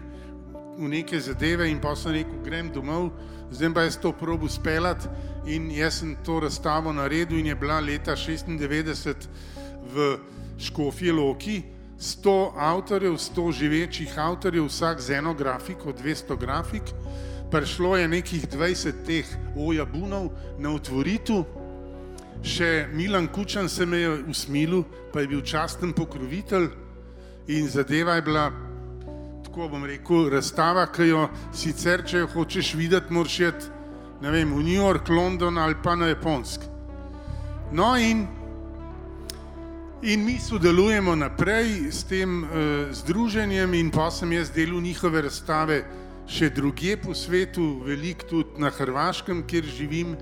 [0.79, 3.11] v neke zadeve in pa sem rekel, grem domov,
[3.51, 5.11] zdaj pa jaz to probu speljati.
[5.51, 9.27] In jaz sem to razstavo naredil in je bila leta 96
[9.91, 10.15] v
[10.61, 11.63] Škofje Loki,
[11.99, 16.95] 100 avtorjev, 100 živečih avtorjev, vsak z eno grafiko, 200 grafik,
[17.51, 19.27] prišlo je nekih 20 teh
[19.57, 21.45] ojabunov na otvoritev
[22.43, 26.69] še Milan Kučan se me je usmilil, pa je bil časten pokrovitelj
[27.49, 28.51] in zadeva je bila,
[29.45, 33.71] tako bom rekel, razstava, ki jo sicer, če jo hočeš videti, moraš iti,
[34.23, 36.65] ne vem, v New York, London ali pa na Japonsk.
[37.73, 38.27] No in,
[40.03, 42.51] in mi sodelujemo naprej s tem uh,
[42.95, 45.83] združenjem in pa sem jaz delal njihove razstave
[46.31, 50.15] še druge po svetu, veliko tudi na Hrvaškem, kjer živim.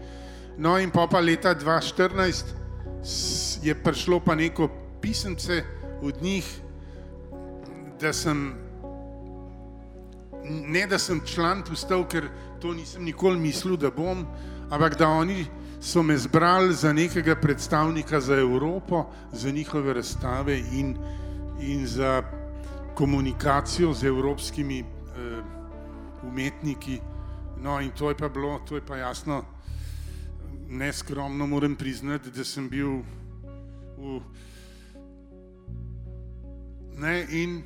[0.59, 4.69] No, in pa, pa leta 2014 je prišlo pa neko
[5.03, 5.65] pisance
[6.03, 6.47] od njih,
[8.01, 8.55] da sem,
[10.45, 12.29] ne da sem član postal, ker
[12.63, 14.25] to nisem nikoli mislil, da bom,
[14.71, 15.47] ampak da oni
[15.81, 20.97] so me zbrali za nekega predstavnika za Evropo, za njihove razstave in,
[21.61, 22.23] in za
[22.95, 25.58] komunikacijo z evropskimi eh,
[26.23, 27.01] umetniki.
[27.63, 29.45] No, in to je pa bilo, to je pa jasno
[30.69, 33.01] neskromno moram priznati, da sem bil
[33.99, 34.21] v.
[36.99, 37.63] Ne, in,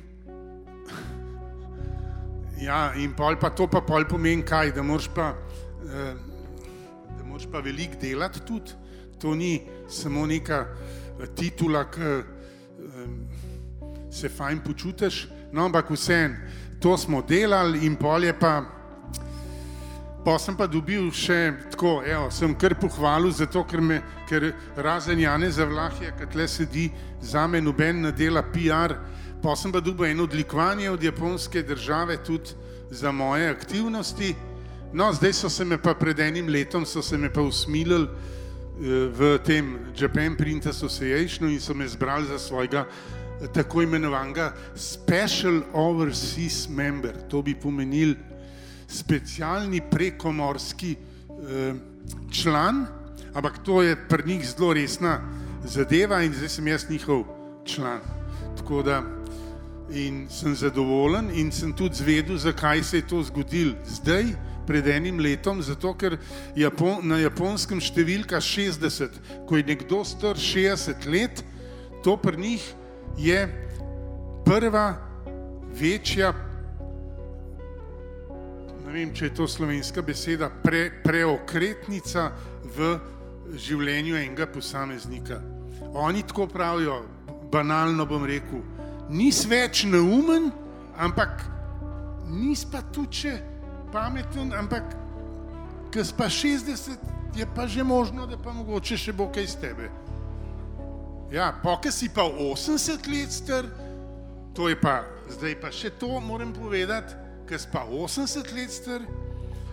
[2.61, 5.33] ja, in pol pa to pa pol pomeni kaj, da moraš pa,
[5.89, 6.13] eh,
[7.17, 8.71] da moraš pa veliko delati tudi.
[9.19, 12.23] To ni samo neka eh, titula, ki eh,
[14.11, 16.35] se fajn počutiš, no, ampak vseeno,
[16.83, 18.61] to smo delali in pol je pa.
[20.25, 25.19] Pa sem pa dobil še tako, evo, sem kar pohvalil, zato ker, me, ker razen
[25.19, 26.89] Jane Zavlahija, ki tle sedi
[27.23, 28.97] za me, noben ne dela PR,
[29.43, 32.55] pa sem pa dobil eno odlikovanje od japonske države tudi
[32.91, 34.35] za moje aktivnosti.
[34.93, 39.07] No, zdaj so se me pa pred enim letom, so se me pa usmilili eh,
[39.11, 42.85] v tem Japan Print Association in so me zbrali za svojega
[43.53, 47.15] tako imenovanega Special Overseas Member.
[47.29, 48.15] To bi pomenil
[48.87, 51.73] specialni prekomorski eh,
[52.31, 52.85] član,
[53.33, 55.19] ampak to je pri njih zelo resna
[55.63, 57.23] zadeva in zdaj sem jaz njihov
[57.65, 57.99] član.
[58.57, 59.01] Tako da
[59.91, 64.33] in sem zadovoljen in sem tudi zvedel, zakaj se je to zgodilo zdaj,
[64.67, 66.17] pred enim letom, zato ker
[66.55, 71.43] Japon, na japonskem številka 60, ko je nekdo star 60 let,
[72.03, 72.63] to pri njih
[73.17, 73.43] je
[74.45, 74.87] prva
[75.73, 76.33] večja
[78.93, 82.29] vem, če je to slovenska beseda, pre, preokretnica
[82.75, 82.93] v
[83.57, 85.39] življenju enega posameznika.
[85.97, 87.01] Oni tako pravijo,
[87.53, 88.61] banalno bom rekel,
[89.13, 90.51] nis več neumen,
[90.97, 91.41] ampak
[92.29, 93.33] nis pa tudi
[93.93, 94.93] pameten, ampak
[95.93, 99.89] ker pa 60 je pa že možno, da pa mogoče še bo kaj iz tebe.
[101.33, 103.65] Ja, poke si pa 80 let star,
[104.53, 105.01] to je pa,
[105.33, 107.15] zdaj pa še to moram povedati,
[107.49, 109.01] ki pa 80 let star,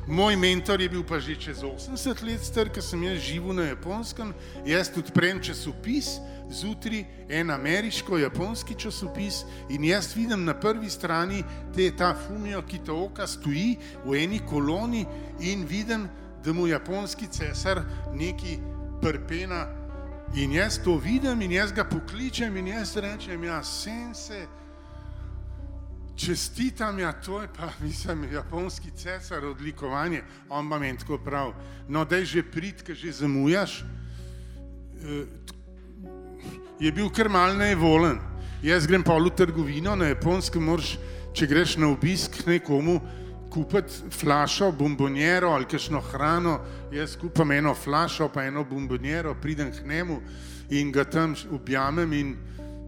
[0.08, 3.66] moj mentor je bil pa že čez 80 let star, ker sem jaz živel na
[3.68, 4.32] japonskem,
[4.64, 6.16] jaz tudi prem časopis,
[6.48, 11.44] zjutraj en ameriško-japonski časopis in jaz vidim na prvi strani
[11.76, 13.76] te ta fumijo, ki ta oka stoji
[14.08, 15.04] v eni koloni
[15.44, 16.08] in vidim,
[16.40, 17.84] da mu japonski cesar
[18.16, 18.56] neki
[19.04, 19.80] prpena
[20.35, 24.47] in jaz to vidim in jaz ga pokličem in jaz rečem, ja, sense,
[26.16, 31.53] čestitam, ja, to je pa, mislim, japonski cesar, odlikovanje, on pa meni tako prav.
[31.89, 35.24] No, da je že prid, ki že zamujaš, eh,
[36.81, 38.20] je bil kar mal nevolen.
[38.62, 40.99] Jaz grem pa v trgovino na japonskem, moraš,
[41.33, 43.01] če greš na obisk nekomu,
[43.51, 46.61] kupiti flašo, bombonjero ali kakšno hrano,
[46.92, 50.20] jaz kupam eno flašo, pa eno bombonjero, pridem k njemu
[50.70, 52.36] in ga tam objamem in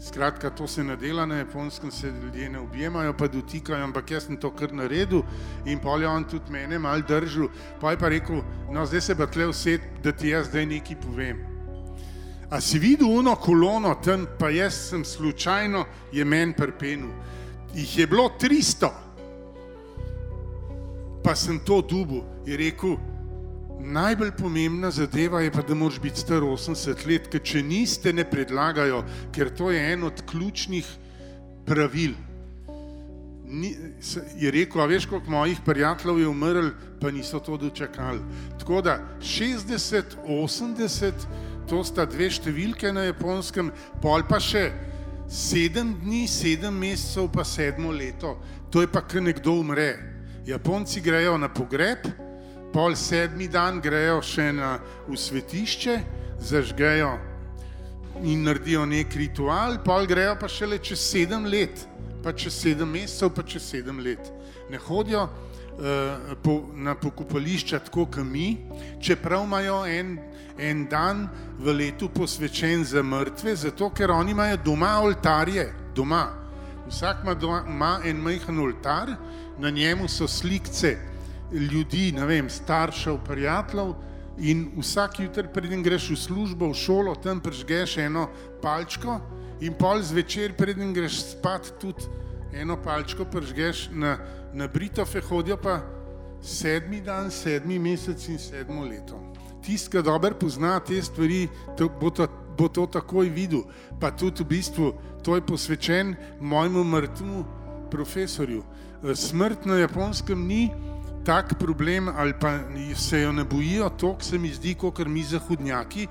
[0.03, 4.25] Skratka, to se ne dela na japonskem, se ljudje ne objemajo, pa dotikajo, ampak jaz
[4.27, 5.23] sem to kar naredil
[5.67, 7.47] in pol je on tudi mene mal držal.
[7.81, 10.99] Pa je pa rekel, no zdaj se pa tle vse, da ti jaz zdaj nekaj
[11.05, 11.45] povem.
[12.51, 17.15] A si videl uno kolono tam, pa jaz sem slučajno je men prpenil.
[17.75, 18.91] Ih je bilo 300,
[21.23, 22.99] pa sem to dubu in rekel,
[23.83, 28.25] Najbolj pomembna zadeva je pa, da moraš biti star 80 let, ker če niste, ne
[28.25, 29.01] predlagajo,
[29.35, 30.87] ker to je en od ključnih
[31.67, 32.15] pravil.
[33.53, 33.73] Ni,
[34.39, 36.71] je rekel, a veš, koliko mojih prijateljev je umrl,
[37.01, 38.23] pa niso to dočakali.
[38.59, 41.27] Tako da 60, 80,
[41.69, 44.71] to sta dve številke na japonskem, pol pa še
[45.27, 48.37] sedem dni, sedem mesecev, pa sedmo leto.
[48.71, 50.12] To je pa, ker nekdo umre.
[50.47, 51.99] Japonci grejo na pogreb,
[52.73, 54.73] pol sedmi dan grejo še na
[55.07, 55.95] svetišče,
[56.43, 57.13] zažgejo
[58.27, 61.87] in naredijo nek ritual, pol grejo pa šele čez sedem let,
[62.25, 64.33] pa čez sedem mesecev, pa čez sedem let.
[64.71, 68.57] Ne hodijo, uh, po, na pokopališča tako kot mi,
[68.99, 70.17] čeprav imajo en,
[70.59, 71.29] en dan
[71.63, 76.42] v letu posvečen za mrtve, zato ker oni imajo doma oltarje, doma.
[76.93, 79.15] Vsak ima, doma, ima en majhen oltar,
[79.59, 80.97] na njemu so slikce
[81.53, 83.95] ljudi, ne vem, staršev, prijateljev.
[84.39, 88.27] In vsak jutr, preden greš v službo, v šolo, tam prežgeš eno
[88.63, 89.21] palčko,
[89.61, 92.09] in pol zvečer, preden greš spat, tudi
[92.53, 94.19] eno palčko prežgeš na,
[94.53, 95.81] na Britofe, hodijo pa
[96.43, 99.21] sedmi dan, sedmi mesec in sedmo leto.
[99.65, 101.47] Tisti, ki dobro pozna te stvari,
[101.79, 102.29] to, bo, to,
[102.59, 103.65] bo to takoj videl.
[104.01, 104.93] Pa tudi v bistvu
[105.23, 107.45] to je posvečen mojemu mrtvemu
[107.91, 108.63] profesorju.
[109.15, 110.71] Smrt na japonskem ni
[111.25, 112.59] tak problem, ali pa
[112.97, 116.07] se jo ne bojijo, to se mi zdi, kot mi zahodnjaki.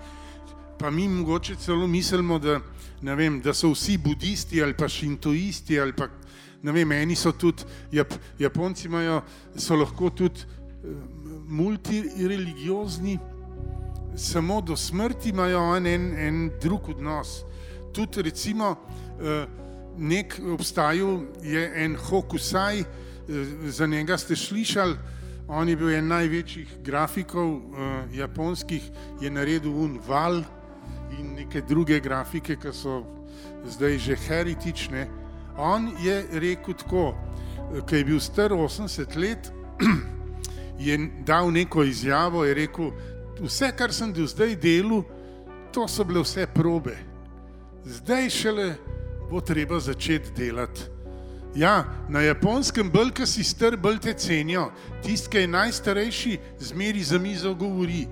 [0.79, 2.59] Pa mi mogoče celo mislimo, da,
[3.01, 5.79] vem, da so vsi budisti ali pa šintoisti.
[5.79, 6.07] Ali pa,
[6.63, 9.21] vem, eni so tudi, Jap, Japonci imajo,
[9.55, 10.95] so lahko tudi uh,
[11.47, 13.19] multireligiozni,
[14.15, 17.43] samo do smrti imajo en, en, en drug odnos.
[17.93, 19.43] Tudi recimo, uh,
[19.97, 22.83] nek obstajal je en Hokusai.
[23.65, 24.97] Za njega ste slišali,
[25.47, 27.61] on je bil en največjih grafikov uh,
[28.11, 28.83] japonskih,
[29.21, 30.43] je naredil un val
[31.19, 33.03] in neke druge grafike, ki so
[33.65, 35.07] zdaj že heretične.
[35.57, 37.13] On je rekel tako,
[37.87, 39.51] ko je bil star 80 let,
[40.79, 42.91] je dal neko izjavo, je rekel,
[43.41, 45.03] vse, kar sem do zdaj delal,
[45.73, 46.95] to so bile vse probe.
[47.85, 48.73] Zdaj šele
[49.29, 50.81] bo treba začeti delati.
[51.55, 54.69] Ja, na japonskem brka si star, bolj te cenijo.
[55.03, 58.05] Tisti, ki je najstarejši, zmeri za mizo govori,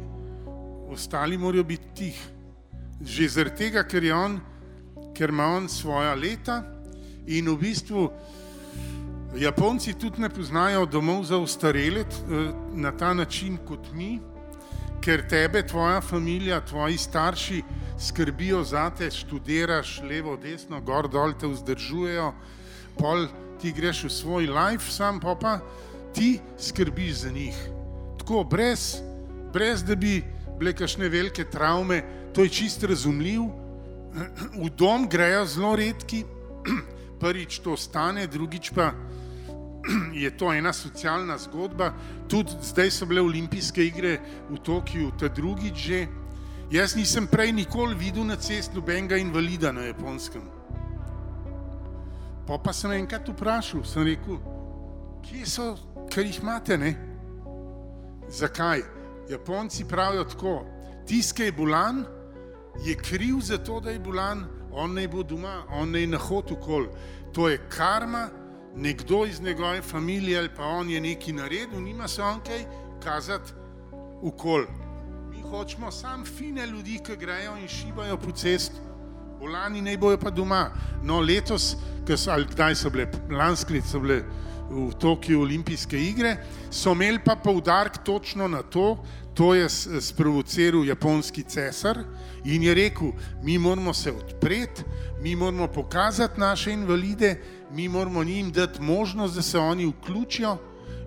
[0.92, 2.20] ostali morajo biti tih.
[3.02, 4.40] Že zaradi tega, ker, on,
[5.16, 6.64] ker ima on svoja leta
[7.28, 8.10] in v bistvu
[9.38, 14.20] Japonci tudi ne poznajo domov za ustarele eh, na ta način kot mi,
[15.10, 17.64] ker tebe, tvoja družina, tvoji starši
[17.98, 22.28] skrbijo za te, študiraš levo, desno, gor, dol te vzdržujejo
[22.94, 23.26] pol
[23.58, 25.60] ti greš v svoj life, sam pa
[26.14, 27.58] ti skrbiš za njih.
[28.20, 29.02] Tako, brez,
[29.54, 30.22] brez da bi
[30.60, 32.04] bile kakšne velike travme,
[32.34, 33.50] to je čist razumljiv.
[34.62, 36.22] V dom grejo zelo redki,
[37.22, 38.94] prvič to stane, drugič pa
[40.24, 41.94] je to ena socialna zgodba.
[42.28, 44.20] Tudi zdaj so bile olimpijske igre
[44.50, 46.08] v Tokiu, ta drugič že.
[46.72, 50.42] Jaz nisem prej nikoli videl na cesti nobenega invalida na japonskem.
[52.46, 54.38] Pa, pa sem enkrat vprašal, sem rekel,
[55.26, 55.66] kje so,
[56.10, 56.94] ker jih imate, ne?
[58.30, 58.82] Zakaj?
[59.30, 60.54] Japonci pravijo tako,
[61.06, 62.04] tiskaj je bolan,
[62.86, 66.58] je kriv za to, da je bolan, on naj bo doma, on naj na hodu
[66.58, 66.88] kol.
[67.34, 68.28] To je karma,
[68.80, 72.66] nekdo iz njegove družine ali pa on je nekaj naredil, nima se on kaj
[73.04, 73.52] kazati
[74.24, 74.66] v kol.
[75.32, 78.76] Mi hočemo samo fine ljudi, ki grejo in šibajo po cesti.
[79.40, 80.72] Bolani naj bojo pa doma.
[81.04, 81.76] No, letos,
[82.18, 84.24] so, ali kdaj so bile, lansko leto so bile
[84.70, 86.36] v Tokiu olimpijske igre,
[86.72, 88.98] so imeli pa poudarek točno na to,
[89.34, 89.70] to je
[90.02, 92.04] sprovociral japonski cesar
[92.46, 93.12] in je rekel,
[93.44, 94.84] mi moramo se odpreti,
[95.22, 97.40] mi moramo pokazati naše invalide,
[97.72, 100.58] mi moramo njim dati možnost, da se oni vključijo.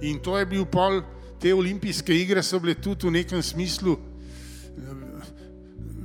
[0.00, 1.02] In to je bil pol,
[1.40, 3.96] te olimpijske igre so bile tudi v nekem smislu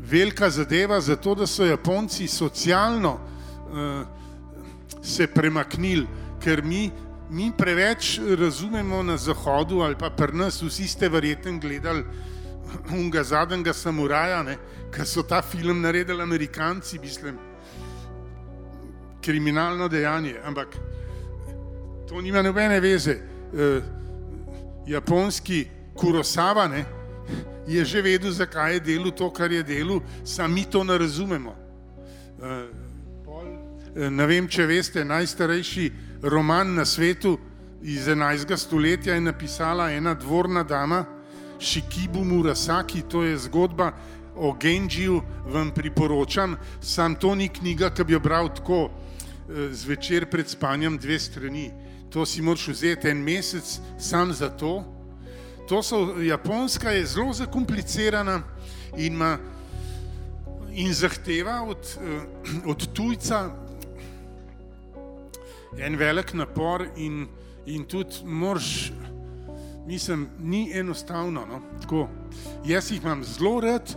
[0.10, 4.08] velika zadeva, zato da so Japonci socialno uh,
[5.03, 6.08] se premaknili,
[6.43, 6.91] ker mi,
[7.30, 12.03] mi preveč razumemo na Zahodu ali pa pri nas, vsi ste verjetno gledali
[12.91, 14.43] unga zadnjega samuraja,
[14.95, 17.38] ki so ta film naredili Amerikanci, mislim,
[19.28, 20.78] kriminalno dejanje, ampak
[22.07, 23.17] to nima nobene veze.
[23.51, 23.84] Uh,
[24.88, 25.65] japonski
[25.95, 26.86] Kurosawa, ne,
[27.67, 31.55] je že vedel, zakaj je delal to, kar je delal, sami to ne razumemo.
[32.43, 32.67] Eh,
[33.95, 35.91] eh, ne vem, če veste, najstarejši
[36.23, 37.38] roman na svetu
[37.84, 38.55] iz 11.
[38.57, 41.03] stoletja je napisala ena dvorna dama,
[41.59, 43.91] Shikibu Murasaki, to je zgodba
[44.36, 45.21] o Genžiju,
[45.51, 49.07] vam priporočam, sam to ni knjiga, ki bi jo bral tako eh,
[49.71, 51.71] zvečer pred spanjem dve strani.
[52.09, 54.83] To si moraš vzeti en mesec sam za to,
[55.67, 58.41] To so, Japonska je zelo zakomplicirana
[58.97, 59.37] in, ima,
[60.71, 62.21] in zahteva od, eh,
[62.65, 63.49] od tujca
[65.77, 67.27] en velik napor, in,
[67.65, 68.93] in tudi moraš,
[69.85, 71.45] mislim, ni enostavno.
[71.45, 71.61] No?
[71.81, 72.07] Tako,
[72.65, 73.95] jaz jih imam zelo rad,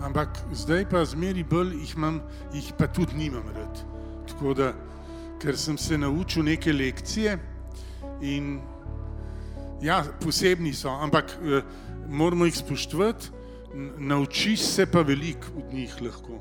[0.00, 2.22] ampak zdaj pa zmeri bolj jih imam,
[2.54, 3.97] jih pa tudi nimam rad.
[4.38, 4.72] Tako da,
[5.42, 7.38] ker sem se naučil neke lekcije
[8.22, 8.60] in
[9.82, 11.62] Ja, posebni so, ampak eh,
[12.10, 13.30] moramo jih spoštovati,
[13.98, 16.38] naučiš se pa veliko od njih lahko.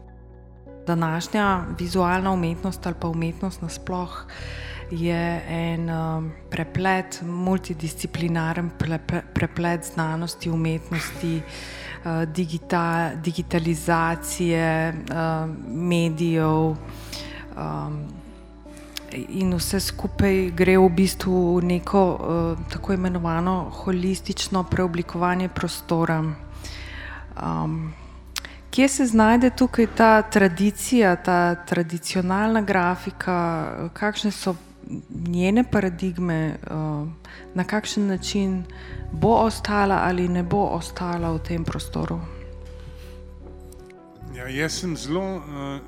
[0.88, 4.26] Današnja vizualna umetnost ali pa umetnost nasploh
[4.92, 8.72] je en um, preplet, multidisciplinaren
[9.34, 16.76] preplet znanosti, umetnosti, uh, digita, digitalizacije, uh, medijev.
[17.58, 18.08] Um,
[19.12, 26.20] in vse skupaj gre v bistvu v neko uh, tako imenovano holistično preoblikovanje prostora.
[27.44, 27.94] Um,
[28.70, 34.56] kje se znajde tukaj ta tradicija, ta tradicionalna grafika, kakšne so
[35.28, 37.08] njene paradigme, uh,
[37.54, 38.64] na kakšen način
[39.12, 42.20] bo ostala ali ne bo ostala v tem prostoru?
[44.36, 45.44] Ja, jaz sem zelo uh,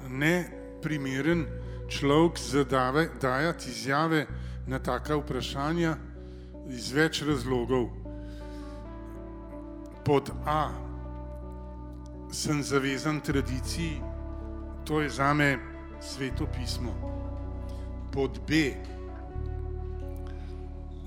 [0.09, 1.45] neprimeren
[1.89, 4.25] človek zadave, dajati izjave
[4.67, 5.95] na taka vprašanja
[6.69, 7.89] iz več razlogov.
[10.05, 10.69] Pod A
[12.31, 14.01] sem zavezan tradiciji,
[14.85, 15.57] to je za me
[16.01, 16.93] sveto pismo.
[18.13, 18.73] Pod B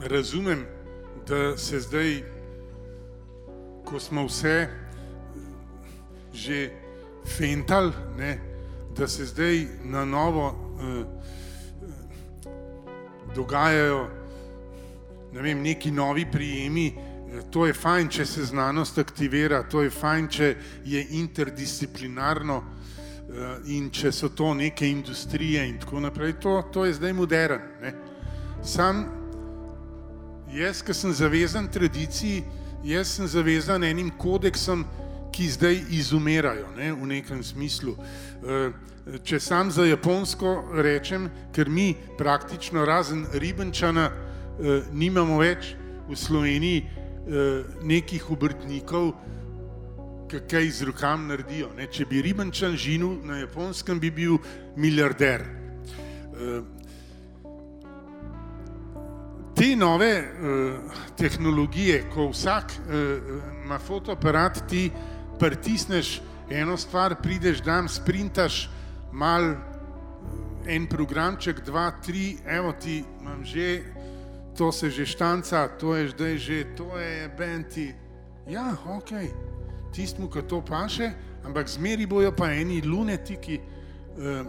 [0.01, 0.67] razumem,
[1.29, 2.23] da se zdaj,
[3.85, 4.69] ko smo vse
[6.33, 6.71] že
[7.27, 8.52] fental, ne,
[8.97, 11.05] da se zdaj na novo Eh,
[13.35, 14.09] dogajajo
[15.33, 16.87] ne vem, neki novi prijemi.
[16.87, 23.71] Eh, to je fajn, če se znanost aktivira, to je fajn, če je interdisciplinarno eh,
[23.77, 26.35] in če so to neke industrije in tako naprej.
[26.43, 27.63] To, to je zdaj modern.
[27.83, 27.95] Ne.
[28.65, 29.05] Sam
[30.53, 32.43] jaz, ki sem zavezan tradiciji,
[32.85, 34.85] jaz sem zavezan enim kodeksom,
[35.33, 37.97] ki zdaj izumirajo ne, v nekem smislu.
[39.03, 45.73] Če sam za Japonsko rečem, ker mi praktično razen ribenčana eh, nimamo več
[46.07, 49.11] v Sloveniji eh, nekih obrtnikov,
[50.31, 51.73] ki kaj z rokam naredijo.
[51.75, 51.89] Ne?
[51.91, 54.39] Če bi ribenčan žinil na Japonskem, bi bil
[54.79, 55.43] milijarder.
[56.39, 56.63] Eh,
[59.59, 60.27] te nove eh,
[61.19, 63.19] tehnologije, ko vsak eh,
[63.65, 64.87] ima fotoaparat, ti
[65.43, 66.21] pritisneš
[66.51, 68.71] eno stvar, prideš dan, sprintaš,
[69.13, 69.55] mal
[70.67, 73.83] en programček, dva, tri, evo ti imam že,
[74.57, 77.95] to se že štanca, to je zdaj že, to je benti.
[78.47, 79.11] Ja, ok,
[79.95, 81.11] tistmu, ki to paše,
[81.45, 84.45] ampak zmeri bojo pa eni lunetiki, eh,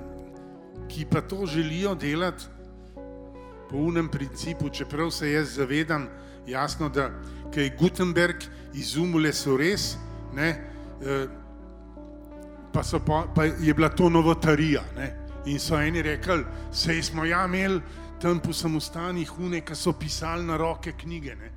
[0.89, 2.45] ki pa to želijo delati
[3.69, 6.05] po unem principu, čeprav se jaz zavedam,
[6.47, 7.09] jasno, da
[7.53, 9.97] kaj Gutenberg izumule so res,
[10.33, 10.72] ne, eh,
[12.73, 14.81] pa, pa, pa je bila to novotarija.
[14.97, 15.11] Ne?
[15.45, 17.81] In so eni rekli, sej smo ja imeli
[18.21, 21.35] tam po samostanih hune, ki so pisali na roke knjige.
[21.35, 21.51] Ne?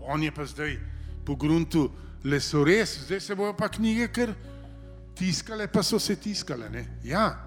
[0.00, 0.76] On je pa zdaj
[1.24, 1.88] po gruntu
[2.24, 4.34] le so res, zdaj se bojo pa knjige kar
[5.16, 6.68] tiskale, pa so se tiskale.
[6.70, 6.84] Ne?
[7.04, 7.38] Ja,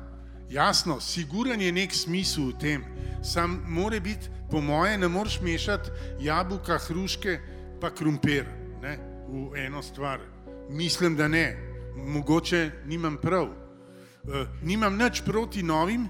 [0.49, 2.85] jasno, siguren je nek smisel v tem.
[3.23, 5.89] Sam more biti, po moje, ne moreš mešati
[6.19, 7.39] jabolka, hruške
[7.81, 8.45] pa krumpir
[8.81, 10.32] v eno stvar.
[10.69, 11.57] Mislim, da ne
[11.95, 13.47] mogoče nimam prav.
[13.47, 16.09] E, nimam nič proti novim e,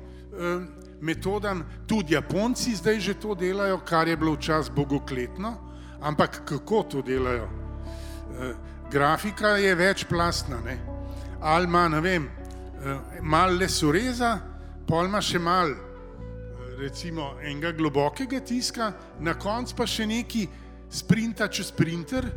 [1.01, 5.53] metodam, tudi Japonci zdaj že to delajo, kar je bilo včasih bogokletno,
[6.01, 7.47] ampak kako to delajo?
[7.47, 8.53] E,
[8.91, 10.77] grafika je večplastna, ne?
[11.41, 12.29] ali ima, ne vem,
[13.21, 14.37] malo lesoreza,
[14.87, 15.75] pol ima še malo,
[16.79, 20.47] recimo, enega globokega tiska, na koncu pa še neki
[20.89, 22.29] sprinta čez sprinter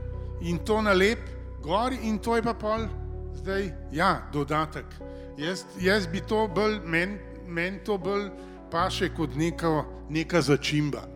[0.42, 2.86] in to nalep gor in to je pa pol
[3.36, 4.86] zdaj, ja, dodatek.
[5.38, 8.30] Jaz, jaz bi to bolj, meni men to bolj
[8.70, 11.06] paše kot neka, neka začimba.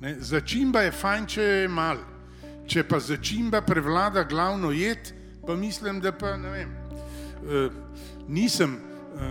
[0.00, 0.14] Ne?
[0.20, 2.02] Začimba je fajn, če je mal.
[2.68, 5.12] Če pa začimba prevlada glavno jed,
[5.46, 6.74] pa mislim, da pa ne vem.
[7.48, 7.62] E,
[8.28, 8.76] nisem,
[9.16, 9.30] e,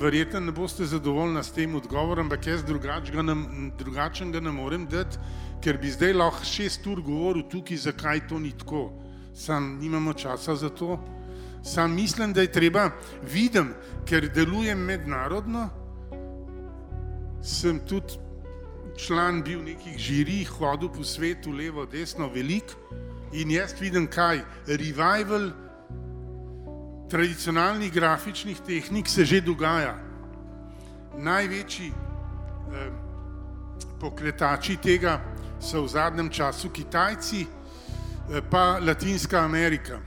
[0.00, 5.20] verjetno ne boste zadovoljni s tem odgovorom, ampak jaz drugačen ga ne morem dati,
[5.60, 8.88] ker bi zdaj lahko šest ur govoril tukaj, zakaj to ni tako.
[9.34, 10.98] Sam nimamo časa za to.
[11.64, 12.90] Sam mislim, da je treba
[13.32, 13.68] videti,
[14.06, 15.68] ker delujem mednarodno.
[17.42, 18.18] Sem tudi
[18.96, 22.74] član bil nekih žirij, hodil po svetu, levo, desno, velik.
[23.32, 25.50] In jaz vidim, kaj revival
[27.10, 29.94] tradicionalnih grafičnih tehnik se že dogaja.
[31.18, 32.90] Največji eh,
[34.00, 35.20] pokretači tega
[35.60, 37.46] so v zadnjem času Kitajci,
[38.50, 40.00] pa Latinska Amerika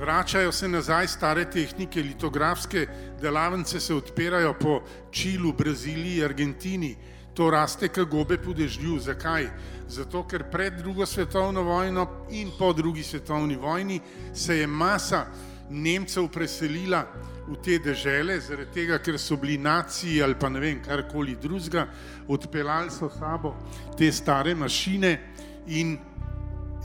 [0.00, 2.86] vračajo se nazaj stare tehnike, litografske
[3.20, 6.96] delavnice se odpirajo po Čilu, Braziliji, Argentini.
[7.34, 8.98] to raste kot gobe po dežju.
[8.98, 9.48] Zakaj?
[9.88, 14.00] Zato, ker pred drugo svetovno vojno in po drugi svetovni vojni
[14.34, 15.26] se je masa
[15.70, 17.06] Nemcev preselila
[17.48, 21.86] v te dežele, zaradi tega, ker so bili naciji ali pa ne vem, karkoli drugega,
[22.28, 23.54] odpeljali so sabo
[23.98, 25.18] te stare mašine
[25.66, 25.98] in,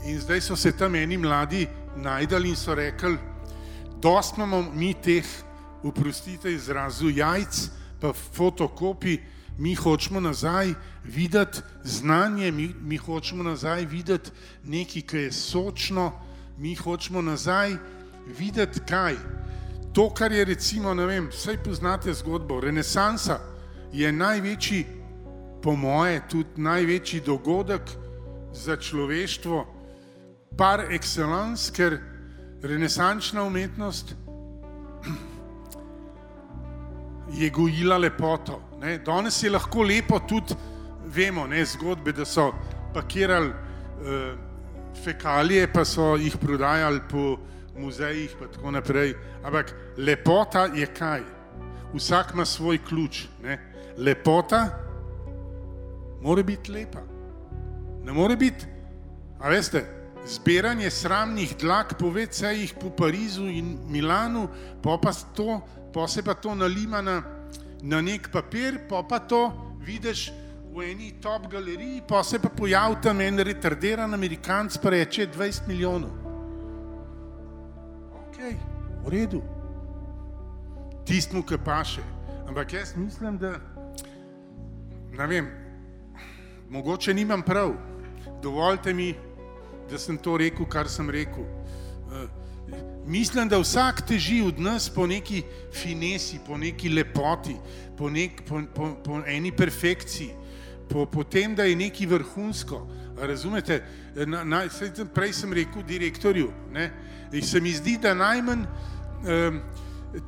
[0.04, 3.16] in zdaj so se tam eni mladi najdali in so rekli,
[4.02, 5.24] dost imamo mi teh,
[5.82, 7.68] uprostite izrazu, jajc,
[8.00, 9.18] pa fotokopi,
[9.58, 10.74] mi hočemo nazaj
[11.04, 14.30] videti znanje, mi, mi hočemo nazaj videti
[14.64, 16.12] nekaj, kar je sočno,
[16.58, 17.76] mi hočemo nazaj
[18.38, 19.16] videti kaj.
[19.92, 23.40] To, kar je recimo, ne vem, vse poznate zgodbo, renesansa
[23.92, 24.86] je največji,
[25.62, 27.82] po moje, tudi največji dogodek
[28.52, 29.79] za človeštvo,
[30.56, 31.98] par excellence, ker
[32.62, 34.14] renesančna umetnost
[37.32, 38.60] je gojila lepoto.
[38.80, 38.98] Ne.
[38.98, 40.54] Danes je lahko lepo tudi,
[41.06, 42.50] vemo, ne, zgodbe, da so
[42.94, 44.38] pakirali uh,
[45.04, 47.38] fekalije, pa so jih prodajali po
[47.78, 49.14] muzejih in tako naprej.
[49.44, 51.22] Ampak lepota je kaj?
[51.94, 53.24] Vsak ima svoj ključ.
[53.42, 53.58] Ne.
[53.98, 54.66] Lepota
[56.22, 57.00] mora biti lepa.
[58.04, 58.66] Ne more biti,
[59.40, 64.48] a veste, zbiranje sramnih dlak po vecejih po Parizu in Milanu,
[64.82, 65.60] pa, pa, to,
[65.94, 67.22] pa se pa to nalima na,
[67.82, 69.50] na nek papir, pa pa to
[69.80, 70.30] vidiš
[70.70, 75.68] v eni top galeriji, pa se pa pojavi tam en retardiran Amerikanc, pa reče 20
[75.68, 76.10] milijonov.
[78.14, 78.38] Ok,
[79.04, 79.42] v redu.
[81.06, 82.02] Tistmu, ki paše.
[82.46, 83.58] Ampak jaz mislim, da
[85.18, 85.48] ne vem,
[86.70, 87.74] mogoče nimam prav.
[88.42, 89.14] Dovolite mi,
[89.90, 91.42] da sem to rekel, kar sem rekel.
[91.42, 92.28] Uh,
[93.06, 97.56] mislim, da vsak teži od nas po neki finesi, po neki lepoti,
[97.98, 100.30] po, nek, po, po, po eni perfekciji,
[100.88, 102.86] po, po tem, da je nekaj vrhunsko.
[103.20, 103.82] Razumete?
[104.26, 104.62] Na, na,
[105.14, 106.52] prej sem rekel direktorju,
[107.32, 109.60] da se mi zdi, da najmanj um,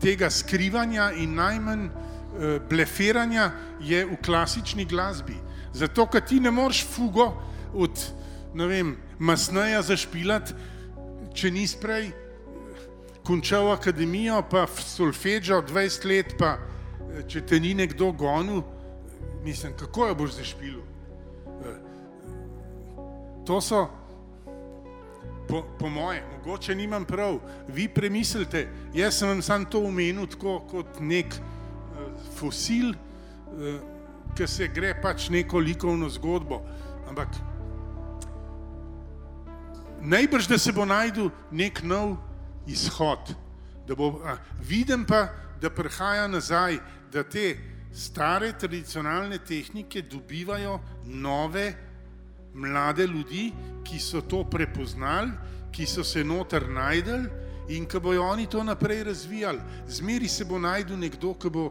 [0.03, 3.51] tega skrivanja in najmanj uh, blefiranja
[3.81, 5.39] je v klasični glasbi.
[5.73, 7.33] Zato, ker ti ne moreš fugo
[7.73, 8.05] od
[8.55, 10.55] ne vem, masneja zašpilati,
[11.35, 12.11] če nisi prej
[13.25, 16.57] končal akademijo, pa solfeđo 20 let, pa
[17.29, 18.63] če te ni nekdo gonil,
[19.45, 20.83] mislim, kako jo boš zašpilil.
[23.47, 23.87] To so,
[25.49, 30.61] po, po moje, mogoče nimam prav, vi premislite, jaz sem vam sam to omenil tako
[30.71, 32.05] kot nek uh,
[32.39, 32.95] fosil,
[34.37, 36.63] ki se gre pač neko likovno zgodbo,
[37.11, 37.35] ampak
[40.03, 42.17] najbrž, da se bo najdel nek nov
[42.67, 43.35] izhod.
[43.97, 45.29] Bo, a, vidim pa,
[45.61, 46.79] da prihaja nazaj,
[47.13, 47.57] da te
[47.93, 51.73] stare tradicionalne tehnike dobivajo nove,
[52.55, 53.53] mlade ljudi,
[53.85, 55.31] ki so to prepoznali,
[55.73, 57.27] ki so se noter najdel
[57.69, 59.61] in ki bojo oni to naprej razvijali.
[59.89, 61.69] Zmeri se bo najdel nekdo, ki bo,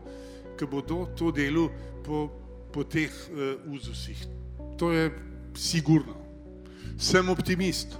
[0.57, 1.69] ki bo do, to delo
[2.05, 2.27] po,
[2.73, 4.25] po teh uh, uzusih.
[4.77, 5.11] To je
[5.55, 6.15] sigurno.
[6.97, 7.97] Sem optimist.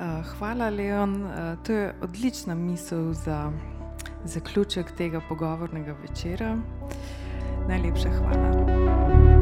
[0.00, 1.26] Eh, hvala, Leon.
[1.26, 3.52] Eh, to je odlična misel za
[4.24, 6.56] zaključek tega pogovornega večera.
[7.68, 9.35] Najlepša hvala.